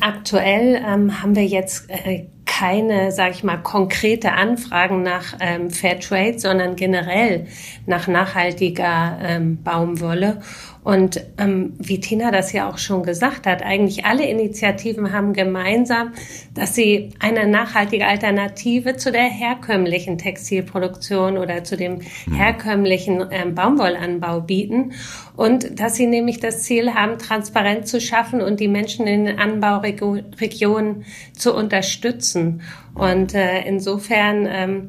Aktuell 0.00 0.82
ähm, 0.86 1.22
haben 1.22 1.36
wir 1.36 1.46
jetzt 1.46 1.88
äh, 1.88 2.26
keine, 2.60 3.10
sage 3.10 3.30
ich 3.30 3.42
mal, 3.42 3.56
konkrete 3.56 4.32
Anfragen 4.32 5.02
nach 5.02 5.34
ähm, 5.40 5.70
Fairtrade, 5.70 6.38
sondern 6.38 6.76
generell 6.76 7.46
nach 7.86 8.06
nachhaltiger 8.06 9.18
ähm, 9.22 9.62
Baumwolle. 9.62 10.42
Und 10.82 11.22
ähm, 11.36 11.74
wie 11.78 12.00
Tina 12.00 12.30
das 12.30 12.52
ja 12.52 12.70
auch 12.70 12.78
schon 12.78 13.02
gesagt 13.02 13.46
hat, 13.46 13.62
eigentlich 13.62 14.06
alle 14.06 14.26
Initiativen 14.26 15.12
haben 15.12 15.34
gemeinsam, 15.34 16.12
dass 16.54 16.74
sie 16.74 17.10
eine 17.18 17.46
nachhaltige 17.46 18.06
Alternative 18.06 18.96
zu 18.96 19.12
der 19.12 19.24
herkömmlichen 19.24 20.16
Textilproduktion 20.16 21.36
oder 21.36 21.64
zu 21.64 21.76
dem 21.76 22.00
herkömmlichen 22.32 23.26
ähm, 23.30 23.54
Baumwollanbau 23.54 24.40
bieten 24.40 24.92
und 25.36 25.78
dass 25.78 25.96
sie 25.96 26.06
nämlich 26.06 26.40
das 26.40 26.62
Ziel 26.62 26.94
haben, 26.94 27.18
Transparenz 27.18 27.90
zu 27.90 28.00
schaffen 28.00 28.40
und 28.40 28.58
die 28.58 28.68
Menschen 28.68 29.06
in 29.06 29.26
den 29.26 29.38
Anbauregionen 29.38 31.04
zu 31.36 31.54
unterstützen. 31.54 32.62
Und 32.94 33.34
äh, 33.34 33.62
insofern 33.66 34.46
ähm, 34.50 34.88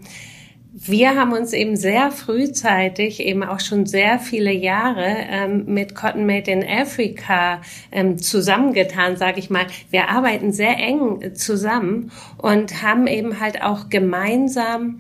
wir 0.74 1.20
haben 1.20 1.34
uns 1.34 1.52
eben 1.52 1.76
sehr 1.76 2.12
frühzeitig, 2.12 3.20
eben 3.20 3.44
auch 3.44 3.60
schon 3.60 3.86
sehr 3.86 4.20
viele 4.20 4.54
Jahre 4.54 5.06
ähm, 5.06 5.66
mit 5.66 5.96
Cotton 5.96 6.26
Made 6.26 6.50
in 6.50 6.64
Africa 6.66 7.62
ähm, 7.92 8.18
zusammengetan, 8.18 9.18
sage 9.18 9.40
ich 9.40 9.50
mal. 9.50 9.66
Wir 9.90 10.08
arbeiten 10.08 10.54
sehr 10.54 10.78
eng 10.78 11.36
zusammen 11.36 12.12
und 12.38 12.82
haben 12.82 13.08
eben 13.08 13.42
halt 13.42 13.62
auch 13.62 13.90
gemeinsam 13.90 15.00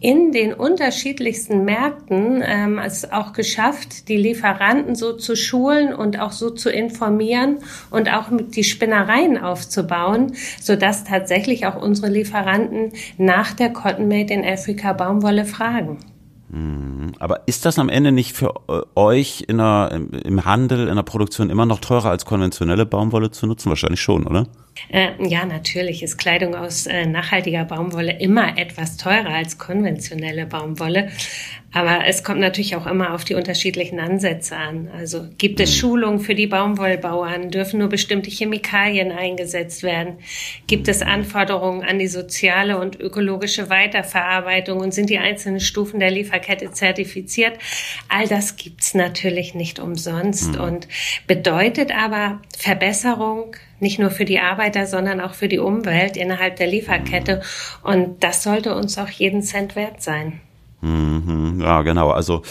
in 0.00 0.32
den 0.32 0.54
unterschiedlichsten 0.54 1.64
Märkten 1.64 2.42
ähm, 2.42 2.78
es 2.78 3.12
auch 3.12 3.34
geschafft, 3.34 4.08
die 4.08 4.16
Lieferanten 4.16 4.94
so 4.94 5.12
zu 5.12 5.36
schulen 5.36 5.94
und 5.94 6.18
auch 6.18 6.32
so 6.32 6.48
zu 6.50 6.70
informieren 6.70 7.58
und 7.90 8.12
auch 8.12 8.30
mit 8.30 8.56
die 8.56 8.64
Spinnereien 8.64 9.36
aufzubauen, 9.36 10.34
so 10.60 10.74
dass 10.74 11.04
tatsächlich 11.04 11.66
auch 11.66 11.80
unsere 11.80 12.08
Lieferanten 12.08 12.92
nach 13.18 13.52
der 13.52 13.72
Cotton 13.74 14.08
Made 14.08 14.32
in 14.32 14.44
Africa 14.44 14.94
Baumwolle 14.94 15.44
fragen. 15.44 15.98
Mhm. 16.48 17.12
Aber 17.18 17.42
ist 17.46 17.64
das 17.66 17.78
am 17.78 17.88
Ende 17.88 18.10
nicht 18.10 18.34
für 18.34 18.54
äh, 18.68 18.80
euch 18.94 19.44
in 19.46 19.58
der, 19.58 20.00
im 20.24 20.44
Handel, 20.44 20.88
in 20.88 20.96
der 20.96 21.02
Produktion 21.02 21.50
immer 21.50 21.66
noch 21.66 21.78
teurer 21.78 22.10
als 22.10 22.24
konventionelle 22.24 22.86
Baumwolle 22.86 23.30
zu 23.30 23.46
nutzen? 23.46 23.68
Wahrscheinlich 23.68 24.00
schon, 24.00 24.26
oder? 24.26 24.46
Äh, 24.88 25.10
ja, 25.26 25.44
natürlich 25.44 26.02
ist 26.02 26.16
Kleidung 26.16 26.54
aus 26.54 26.86
äh, 26.86 27.06
nachhaltiger 27.06 27.64
Baumwolle 27.64 28.18
immer 28.18 28.58
etwas 28.58 28.96
teurer 28.96 29.30
als 29.30 29.58
konventionelle 29.58 30.46
Baumwolle. 30.46 31.10
Aber 31.72 32.04
es 32.06 32.24
kommt 32.24 32.40
natürlich 32.40 32.74
auch 32.74 32.86
immer 32.86 33.14
auf 33.14 33.24
die 33.24 33.34
unterschiedlichen 33.34 34.00
Ansätze 34.00 34.56
an. 34.56 34.88
Also 34.92 35.28
gibt 35.38 35.60
es 35.60 35.70
mhm. 35.70 35.78
Schulungen 35.78 36.20
für 36.20 36.34
die 36.34 36.48
Baumwollbauern? 36.48 37.50
Dürfen 37.50 37.78
nur 37.78 37.88
bestimmte 37.88 38.28
Chemikalien 38.28 39.12
eingesetzt 39.12 39.84
werden? 39.84 40.18
Gibt 40.66 40.88
es 40.88 41.00
Anforderungen 41.00 41.84
an 41.84 42.00
die 42.00 42.08
soziale 42.08 42.78
und 42.78 42.98
ökologische 42.98 43.70
Weiterverarbeitung? 43.70 44.80
Und 44.80 44.92
sind 44.92 45.10
die 45.10 45.18
einzelnen 45.18 45.60
Stufen 45.60 46.00
der 46.00 46.10
Lieferkette 46.10 46.72
zertifiziert? 46.72 47.56
All 48.08 48.26
das 48.26 48.56
gibt's 48.56 48.94
natürlich 48.94 49.54
nicht 49.54 49.78
umsonst 49.78 50.54
mhm. 50.54 50.60
und 50.60 50.88
bedeutet 51.28 51.96
aber 51.96 52.40
Verbesserung 52.58 53.54
nicht 53.80 53.98
nur 53.98 54.10
für 54.10 54.24
die 54.24 54.40
Arbeiter, 54.40 54.86
sondern 54.86 55.20
auch 55.20 55.34
für 55.34 55.48
die 55.48 55.58
Umwelt 55.58 56.16
innerhalb 56.16 56.56
der 56.56 56.66
Lieferkette. 56.66 57.42
Und 57.82 58.22
das 58.22 58.42
sollte 58.42 58.74
uns 58.74 58.98
auch 58.98 59.08
jeden 59.08 59.42
Cent 59.42 59.76
wert 59.76 60.02
sein. 60.02 60.40
Mhm, 60.80 61.60
ja, 61.60 61.82
genau. 61.82 62.10
Also 62.10 62.42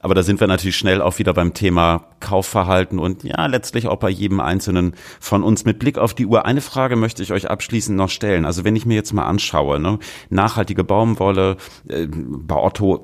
aber 0.00 0.14
da 0.14 0.22
sind 0.22 0.40
wir 0.40 0.46
natürlich 0.46 0.76
schnell 0.76 1.02
auch 1.02 1.18
wieder 1.18 1.34
beim 1.34 1.54
Thema 1.54 2.06
Kaufverhalten 2.20 2.98
und 2.98 3.24
ja, 3.24 3.46
letztlich 3.46 3.88
auch 3.88 3.96
bei 3.96 4.10
jedem 4.10 4.40
Einzelnen 4.40 4.94
von 5.18 5.42
uns. 5.42 5.64
Mit 5.64 5.78
Blick 5.78 5.98
auf 5.98 6.14
die 6.14 6.26
Uhr, 6.26 6.46
eine 6.46 6.60
Frage 6.60 6.96
möchte 6.96 7.22
ich 7.22 7.32
euch 7.32 7.50
abschließend 7.50 7.96
noch 7.96 8.08
stellen. 8.08 8.44
Also 8.44 8.64
wenn 8.64 8.76
ich 8.76 8.86
mir 8.86 8.94
jetzt 8.94 9.12
mal 9.12 9.26
anschaue, 9.26 9.78
ne, 9.80 9.98
nachhaltige 10.28 10.84
Baumwolle, 10.84 11.56
äh, 11.88 12.06
bei 12.08 12.56
Otto 12.56 13.02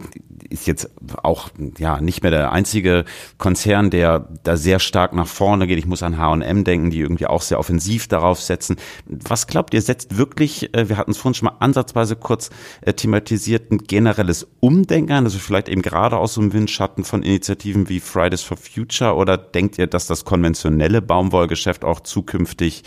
ist 0.48 0.66
jetzt 0.66 0.90
auch 1.22 1.50
ja 1.78 2.00
nicht 2.00 2.22
mehr 2.22 2.30
der 2.30 2.52
einzige 2.52 3.04
Konzern, 3.38 3.90
der 3.90 4.28
da 4.44 4.56
sehr 4.56 4.78
stark 4.78 5.12
nach 5.12 5.26
vorne 5.26 5.66
geht. 5.66 5.78
Ich 5.78 5.86
muss 5.86 6.02
an 6.02 6.18
H&M 6.18 6.64
denken, 6.64 6.90
die 6.90 7.00
irgendwie 7.00 7.26
auch 7.26 7.42
sehr 7.42 7.58
offensiv 7.58 8.08
darauf 8.08 8.40
setzen. 8.40 8.76
Was 9.06 9.46
glaubt 9.46 9.74
ihr, 9.74 9.82
setzt 9.82 10.18
wirklich, 10.18 10.74
äh, 10.74 10.88
wir 10.88 10.96
hatten 10.96 11.10
es 11.10 11.18
vorhin 11.18 11.34
schon 11.34 11.46
mal 11.46 11.56
ansatzweise 11.60 12.16
kurz 12.16 12.50
äh, 12.82 12.92
thematisiert, 12.92 13.70
ein 13.70 13.78
generelles 13.78 14.46
Umdenken 14.60 15.06
also 15.24 15.38
vielleicht 15.38 15.68
eben 15.68 15.82
gerade 15.82 16.16
aus 16.16 16.34
so 16.34 16.40
einem 16.40 16.52
Windschatten 16.52 17.04
von 17.04 17.22
Initiativen 17.22 17.88
wie 17.88 18.00
Fridays 18.00 18.42
for 18.42 18.56
Future 18.56 19.05
oder 19.12 19.36
denkt 19.38 19.78
ihr, 19.78 19.86
dass 19.86 20.06
das 20.06 20.24
konventionelle 20.24 21.02
Baumwollgeschäft 21.02 21.84
auch 21.84 22.00
zukünftig 22.00 22.84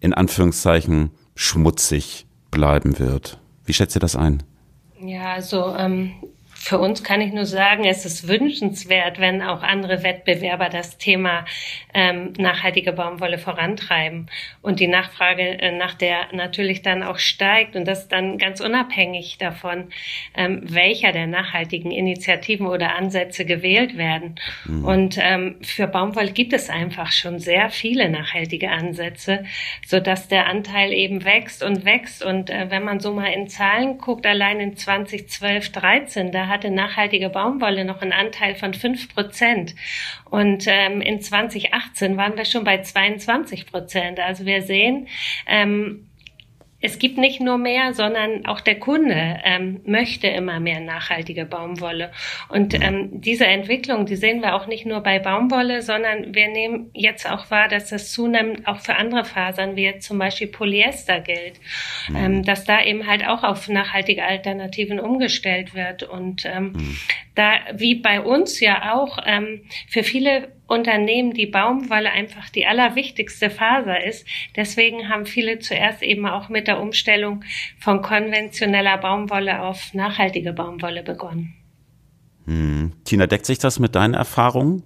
in 0.00 0.12
Anführungszeichen 0.14 1.10
schmutzig 1.34 2.26
bleiben 2.50 2.98
wird? 2.98 3.38
Wie 3.64 3.72
schätzt 3.72 3.96
ihr 3.96 4.00
das 4.00 4.16
ein? 4.16 4.42
Ja, 5.00 5.32
also 5.32 5.74
ähm, 5.76 6.12
für 6.62 6.78
uns 6.78 7.02
kann 7.02 7.20
ich 7.20 7.32
nur 7.32 7.44
sagen, 7.44 7.84
es 7.84 8.06
ist 8.06 8.28
wünschenswert, 8.28 9.18
wenn 9.18 9.42
auch 9.42 9.64
andere 9.64 10.04
Wettbewerber 10.04 10.68
das 10.68 10.96
Thema 10.96 11.44
ähm, 11.92 12.34
nachhaltige 12.38 12.92
Baumwolle 12.92 13.38
vorantreiben 13.38 14.30
und 14.62 14.78
die 14.78 14.86
Nachfrage 14.86 15.42
äh, 15.42 15.76
nach 15.76 15.94
der 15.94 16.32
natürlich 16.32 16.80
dann 16.82 17.02
auch 17.02 17.18
steigt 17.18 17.74
und 17.74 17.84
das 17.84 18.06
dann 18.06 18.38
ganz 18.38 18.60
unabhängig 18.60 19.38
davon, 19.38 19.88
ähm, 20.36 20.60
welcher 20.62 21.10
der 21.10 21.26
nachhaltigen 21.26 21.90
Initiativen 21.90 22.68
oder 22.68 22.94
Ansätze 22.94 23.44
gewählt 23.44 23.96
werden. 23.96 24.36
Mhm. 24.64 24.84
Und 24.84 25.18
ähm, 25.20 25.56
für 25.62 25.88
Baumwolle 25.88 26.30
gibt 26.30 26.52
es 26.52 26.70
einfach 26.70 27.10
schon 27.10 27.40
sehr 27.40 27.70
viele 27.70 28.08
nachhaltige 28.08 28.70
Ansätze, 28.70 29.44
so 29.84 29.98
dass 29.98 30.28
der 30.28 30.46
Anteil 30.46 30.92
eben 30.92 31.24
wächst 31.24 31.64
und 31.64 31.84
wächst. 31.84 32.24
Und 32.24 32.50
äh, 32.50 32.70
wenn 32.70 32.84
man 32.84 33.00
so 33.00 33.12
mal 33.12 33.32
in 33.32 33.48
Zahlen 33.48 33.98
guckt, 33.98 34.24
allein 34.26 34.60
in 34.60 34.76
2012, 34.76 35.72
13, 35.72 36.30
da 36.30 36.51
hatte 36.52 36.70
nachhaltige 36.70 37.30
Baumwolle 37.30 37.84
noch 37.84 38.02
einen 38.02 38.12
Anteil 38.12 38.54
von 38.54 38.74
fünf 38.74 39.12
Prozent. 39.14 39.74
Und 40.30 40.64
ähm, 40.66 41.00
in 41.00 41.20
2018 41.20 42.16
waren 42.16 42.36
wir 42.36 42.44
schon 42.44 42.64
bei 42.64 42.80
22 42.80 43.66
Prozent. 43.66 44.20
Also 44.20 44.46
wir 44.46 44.62
sehen, 44.62 45.08
ähm, 45.46 46.08
es 46.82 46.98
gibt 46.98 47.16
nicht 47.16 47.40
nur 47.40 47.58
mehr, 47.58 47.94
sondern 47.94 48.44
auch 48.44 48.60
der 48.60 48.78
Kunde 48.78 49.38
ähm, 49.44 49.80
möchte 49.84 50.26
immer 50.26 50.58
mehr 50.58 50.80
nachhaltige 50.80 51.44
Baumwolle. 51.44 52.10
Und 52.48 52.74
ähm, 52.74 53.20
diese 53.20 53.46
Entwicklung, 53.46 54.04
die 54.04 54.16
sehen 54.16 54.42
wir 54.42 54.56
auch 54.56 54.66
nicht 54.66 54.84
nur 54.84 55.00
bei 55.00 55.20
Baumwolle, 55.20 55.82
sondern 55.82 56.34
wir 56.34 56.48
nehmen 56.48 56.90
jetzt 56.92 57.30
auch 57.30 57.50
wahr, 57.52 57.68
dass 57.68 57.90
das 57.90 58.12
zunehmend 58.12 58.66
auch 58.66 58.80
für 58.80 58.96
andere 58.96 59.24
Fasern, 59.24 59.76
wie 59.76 59.84
jetzt 59.84 60.06
zum 60.06 60.18
Beispiel 60.18 60.48
Polyester 60.48 61.20
gilt, 61.20 61.60
mhm. 62.08 62.16
ähm, 62.16 62.44
dass 62.44 62.64
da 62.64 62.82
eben 62.82 63.06
halt 63.06 63.26
auch 63.26 63.44
auf 63.44 63.68
nachhaltige 63.68 64.24
Alternativen 64.24 64.98
umgestellt 64.98 65.74
wird. 65.74 66.02
Und 66.02 66.44
ähm, 66.46 66.72
mhm. 66.72 66.96
da, 67.36 67.52
wie 67.74 67.94
bei 67.94 68.20
uns 68.20 68.58
ja 68.58 68.92
auch, 68.94 69.18
ähm, 69.24 69.62
für 69.88 70.02
viele 70.02 70.48
Unternehmen 70.66 71.34
die 71.34 71.46
Baumwolle 71.46 72.10
einfach 72.10 72.48
die 72.48 72.66
allerwichtigste 72.66 73.50
Faser 73.50 74.02
ist. 74.04 74.26
Deswegen 74.56 75.08
haben 75.08 75.26
viele 75.26 75.58
zuerst 75.58 76.02
eben 76.02 76.26
auch 76.26 76.48
mit 76.48 76.66
der 76.66 76.80
Umstellung 76.80 77.44
von 77.78 78.02
konventioneller 78.02 78.98
Baumwolle 78.98 79.62
auf 79.62 79.92
nachhaltige 79.94 80.52
Baumwolle 80.52 81.02
begonnen. 81.02 81.54
Hm. 82.46 82.92
Tina, 83.04 83.26
deckt 83.26 83.46
sich 83.46 83.58
das 83.58 83.78
mit 83.78 83.94
deinen 83.94 84.14
Erfahrungen? 84.14 84.82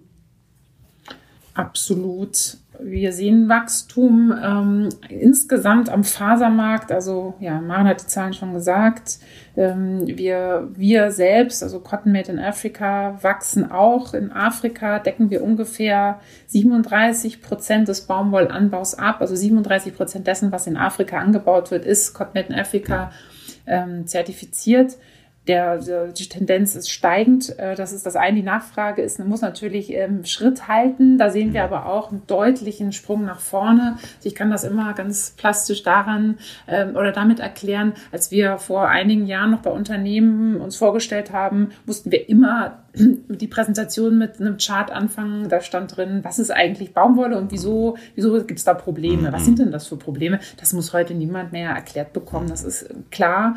Absolut. 1.54 2.58
Wir 2.80 3.12
sehen 3.12 3.48
Wachstum 3.48 4.32
ähm, 4.42 4.88
insgesamt 5.08 5.88
am 5.88 6.04
Fasermarkt. 6.04 6.92
Also 6.92 7.34
ja, 7.40 7.60
Maren 7.60 7.88
hat 7.88 8.02
die 8.02 8.06
Zahlen 8.06 8.34
schon 8.34 8.54
gesagt. 8.54 9.18
Ähm, 9.56 10.06
wir, 10.06 10.68
wir 10.74 11.10
selbst, 11.10 11.62
also 11.62 11.80
Cotton 11.80 12.12
Made 12.12 12.30
in 12.30 12.38
Africa, 12.38 13.18
wachsen 13.22 13.70
auch. 13.70 14.14
In 14.14 14.32
Afrika 14.32 14.98
decken 14.98 15.30
wir 15.30 15.42
ungefähr 15.42 16.20
37 16.46 17.42
Prozent 17.42 17.88
des 17.88 18.02
Baumwollanbaus 18.02 18.94
ab. 18.94 19.20
Also 19.20 19.34
37 19.34 19.94
Prozent 19.94 20.26
dessen, 20.26 20.52
was 20.52 20.66
in 20.66 20.76
Afrika 20.76 21.18
angebaut 21.18 21.70
wird, 21.70 21.84
ist 21.84 22.14
Cotton 22.14 22.32
Made 22.34 22.52
in 22.52 22.60
Africa 22.60 23.10
ähm, 23.66 24.06
zertifiziert 24.06 24.96
der, 25.46 25.78
die 26.12 26.28
Tendenz 26.28 26.74
ist 26.74 26.90
steigend. 26.90 27.58
Äh, 27.58 27.74
das 27.74 27.92
ist 27.92 28.04
das 28.06 28.16
eine. 28.16 28.36
Die 28.36 28.42
Nachfrage 28.42 29.02
ist, 29.02 29.24
muss 29.24 29.40
natürlich 29.40 29.92
ähm, 29.92 30.24
Schritt 30.24 30.68
halten. 30.68 31.18
Da 31.18 31.30
sehen 31.30 31.52
wir 31.52 31.64
aber 31.64 31.86
auch 31.86 32.10
einen 32.10 32.26
deutlichen 32.26 32.92
Sprung 32.92 33.24
nach 33.24 33.40
vorne. 33.40 33.96
Ich 34.22 34.34
kann 34.34 34.50
das 34.50 34.64
immer 34.64 34.92
ganz 34.94 35.34
plastisch 35.36 35.82
daran 35.82 36.38
ähm, 36.66 36.96
oder 36.96 37.12
damit 37.12 37.40
erklären, 37.40 37.92
als 38.12 38.30
wir 38.30 38.58
vor 38.58 38.88
einigen 38.88 39.26
Jahren 39.26 39.52
noch 39.52 39.62
bei 39.62 39.70
Unternehmen 39.70 40.60
uns 40.60 40.76
vorgestellt 40.76 41.32
haben, 41.32 41.70
mussten 41.84 42.10
wir 42.10 42.28
immer 42.28 42.78
die 42.96 43.46
Präsentation 43.46 44.18
mit 44.18 44.40
einem 44.40 44.56
Chart 44.58 44.90
anfangen. 44.90 45.48
Da 45.48 45.60
stand 45.60 45.96
drin, 45.96 46.20
was 46.22 46.38
ist 46.38 46.50
eigentlich 46.50 46.94
Baumwolle 46.94 47.38
und 47.38 47.52
wieso, 47.52 47.96
wieso 48.14 48.32
gibt 48.44 48.58
es 48.58 48.64
da 48.64 48.74
Probleme? 48.74 49.32
Was 49.32 49.44
sind 49.44 49.58
denn 49.58 49.70
das 49.70 49.86
für 49.86 49.96
Probleme? 49.96 50.40
Das 50.58 50.72
muss 50.72 50.92
heute 50.92 51.14
niemand 51.14 51.52
mehr 51.52 51.70
erklärt 51.70 52.12
bekommen. 52.12 52.48
Das 52.48 52.64
ist 52.64 52.88
klar. 53.10 53.56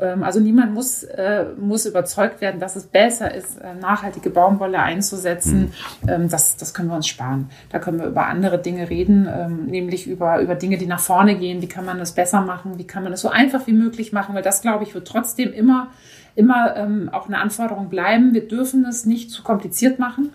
Ähm, 0.00 0.22
also 0.22 0.40
niemand 0.40 0.74
muss, 0.74 1.02
äh, 1.02 1.46
muss 1.58 1.86
überzeugt 1.86 2.40
werden, 2.40 2.60
dass 2.60 2.76
es 2.76 2.86
besser 2.86 3.34
ist, 3.34 3.58
äh, 3.60 3.74
nachhaltige 3.74 4.30
Baumwolle 4.30 4.78
einzusetzen. 4.78 5.72
Mhm. 6.02 6.28
Das, 6.28 6.56
das 6.56 6.74
können 6.74 6.88
wir 6.88 6.96
uns 6.96 7.06
sparen. 7.06 7.50
Da 7.70 7.78
können 7.78 7.98
wir 7.98 8.06
über 8.06 8.26
andere 8.26 8.60
Dinge 8.60 8.90
reden, 8.90 9.28
ähm, 9.32 9.66
nämlich 9.66 10.06
über, 10.06 10.40
über 10.40 10.54
Dinge, 10.54 10.78
die 10.78 10.86
nach 10.86 11.00
vorne 11.00 11.36
gehen. 11.36 11.62
Wie 11.62 11.68
kann 11.68 11.84
man 11.84 11.98
das 11.98 12.12
besser 12.12 12.40
machen? 12.40 12.78
Wie 12.78 12.86
kann 12.86 13.02
man 13.02 13.12
das 13.12 13.20
so 13.20 13.28
einfach 13.28 13.66
wie 13.66 13.72
möglich 13.72 14.12
machen? 14.12 14.34
Weil 14.34 14.42
das, 14.42 14.62
glaube 14.62 14.84
ich, 14.84 14.94
wird 14.94 15.06
trotzdem 15.06 15.52
immer, 15.52 15.88
immer 16.34 16.76
ähm, 16.76 17.10
auch 17.12 17.28
eine 17.28 17.38
Anforderung 17.38 17.88
bleiben. 17.88 18.34
Wir 18.34 18.46
dürfen 18.46 18.84
es 18.84 19.06
nicht 19.06 19.30
zu 19.30 19.42
kompliziert 19.42 19.98
machen 19.98 20.30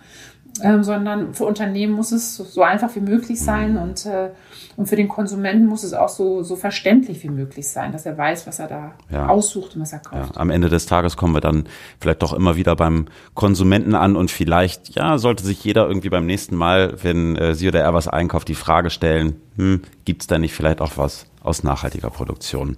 ähm, 0.64 0.84
sondern 0.84 1.34
für 1.34 1.46
Unternehmen 1.46 1.94
muss 1.94 2.12
es 2.12 2.38
so, 2.38 2.62
einfach 2.64 2.96
wie 2.96 3.02
möglich 3.02 3.42
sein 3.42 3.78
und, 3.78 4.06
äh, 4.06 4.30
und 4.78 4.88
für 4.88 4.96
den 4.96 5.10
Konsumenten 5.10 5.66
muss 5.66 5.84
es 5.84 5.94
auch 5.94 6.08
so, 6.08 6.44
so 6.44 6.56
verständlich 6.56 7.24
wie 7.24 7.30
möglich 7.30 7.68
sein, 7.68 7.92
dass 7.92 8.06
er 8.06 8.18
weiß, 8.18 8.48
was 8.48 8.60
er 8.60 8.68
da 8.68 8.94
ja. 9.10 9.28
aussucht 9.28 9.76
und 9.76 9.82
was 9.82 9.92
er 9.92 10.00
kauft. 10.00 10.36
Ja, 10.36 10.42
am 10.42 10.50
Ende 10.50 10.70
des 10.70 10.86
Tages 10.86 11.18
kommen 11.18 11.34
wir 11.34 11.42
dann 11.42 11.66
vielleicht 12.00 12.22
doch 12.22 12.32
immer 12.32 12.56
wieder 12.56 12.76
beim 12.76 13.06
Konsumenten 13.34 13.96
an 13.96 14.16
und 14.16 14.32
vielleicht, 14.32 14.96
ja, 14.96 15.18
sollte 15.18 15.44
sich 15.44 15.62
jeder 15.64 15.88
irgendwie 15.88 16.10
beim 16.10 16.26
nächsten 16.26 16.56
Mal, 16.56 17.04
wenn 17.04 17.36
äh, 17.36 17.54
sie 17.54 17.68
oder 17.68 17.82
er 17.82 17.94
was 17.94 18.08
einkauft, 18.08 18.48
die 18.48 18.56
Frage 18.56 18.90
stellen, 18.90 19.42
hm, 19.58 19.82
gibt 20.06 20.22
es 20.22 20.28
da 20.28 20.38
nicht 20.38 20.54
vielleicht 20.54 20.80
auch 20.80 20.94
was 20.96 21.26
aus 21.44 21.64
nachhaltiger 21.64 22.10
Produktion? 22.10 22.78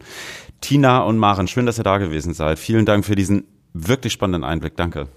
Tina 0.62 1.04
und 1.04 1.18
Maren, 1.18 1.48
schön, 1.48 1.68
dass 1.68 1.78
ihr 1.78 1.84
da 1.84 2.00
gewesen 2.00 2.34
seid. 2.34 2.58
Vielen 2.58 2.86
Dank 2.86 3.06
für 3.06 3.16
diesen 3.16 3.46
wirklich 3.74 4.14
spannenden 4.14 4.44
Einblick. 4.44 4.76
Danke. 4.76 5.08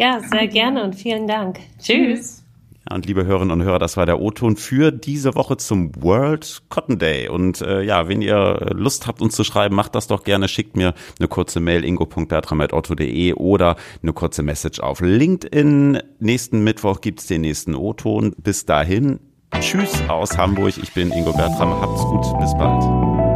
Ja, 0.00 0.18
sehr 0.20 0.48
gerne 0.48 0.82
und 0.82 0.94
vielen 0.94 1.26
Dank. 1.28 1.60
Tschüss. 1.78 2.42
Ja, 2.88 2.96
und 2.96 3.04
liebe 3.04 3.26
Hörerinnen 3.26 3.50
und 3.50 3.62
Hörer, 3.62 3.78
das 3.78 3.98
war 3.98 4.06
der 4.06 4.18
O-Ton 4.18 4.56
für 4.56 4.92
diese 4.92 5.34
Woche 5.34 5.58
zum 5.58 5.92
World 6.02 6.62
Cotton 6.70 6.98
Day. 6.98 7.28
Und 7.28 7.60
äh, 7.60 7.82
ja, 7.82 8.08
wenn 8.08 8.22
ihr 8.22 8.70
Lust 8.74 9.06
habt, 9.06 9.20
uns 9.20 9.36
zu 9.36 9.44
schreiben, 9.44 9.76
macht 9.76 9.94
das 9.94 10.06
doch 10.06 10.24
gerne. 10.24 10.48
Schickt 10.48 10.74
mir 10.74 10.94
eine 11.18 11.28
kurze 11.28 11.60
Mail 11.60 11.84
ingo.bertram.otto.de 11.84 13.34
oder 13.34 13.76
eine 14.02 14.14
kurze 14.14 14.42
Message 14.42 14.80
auf 14.80 15.02
LinkedIn. 15.02 15.98
Nächsten 16.18 16.64
Mittwoch 16.64 17.02
gibt's 17.02 17.26
den 17.26 17.42
nächsten 17.42 17.74
O-Ton. 17.74 18.34
Bis 18.38 18.64
dahin, 18.64 19.20
tschüss 19.60 20.02
aus 20.08 20.38
Hamburg. 20.38 20.78
Ich 20.82 20.94
bin 20.94 21.12
Ingo 21.12 21.32
Bertram. 21.32 21.78
Habt's 21.78 22.04
gut. 22.04 22.40
Bis 22.40 22.54
bald. 22.54 23.29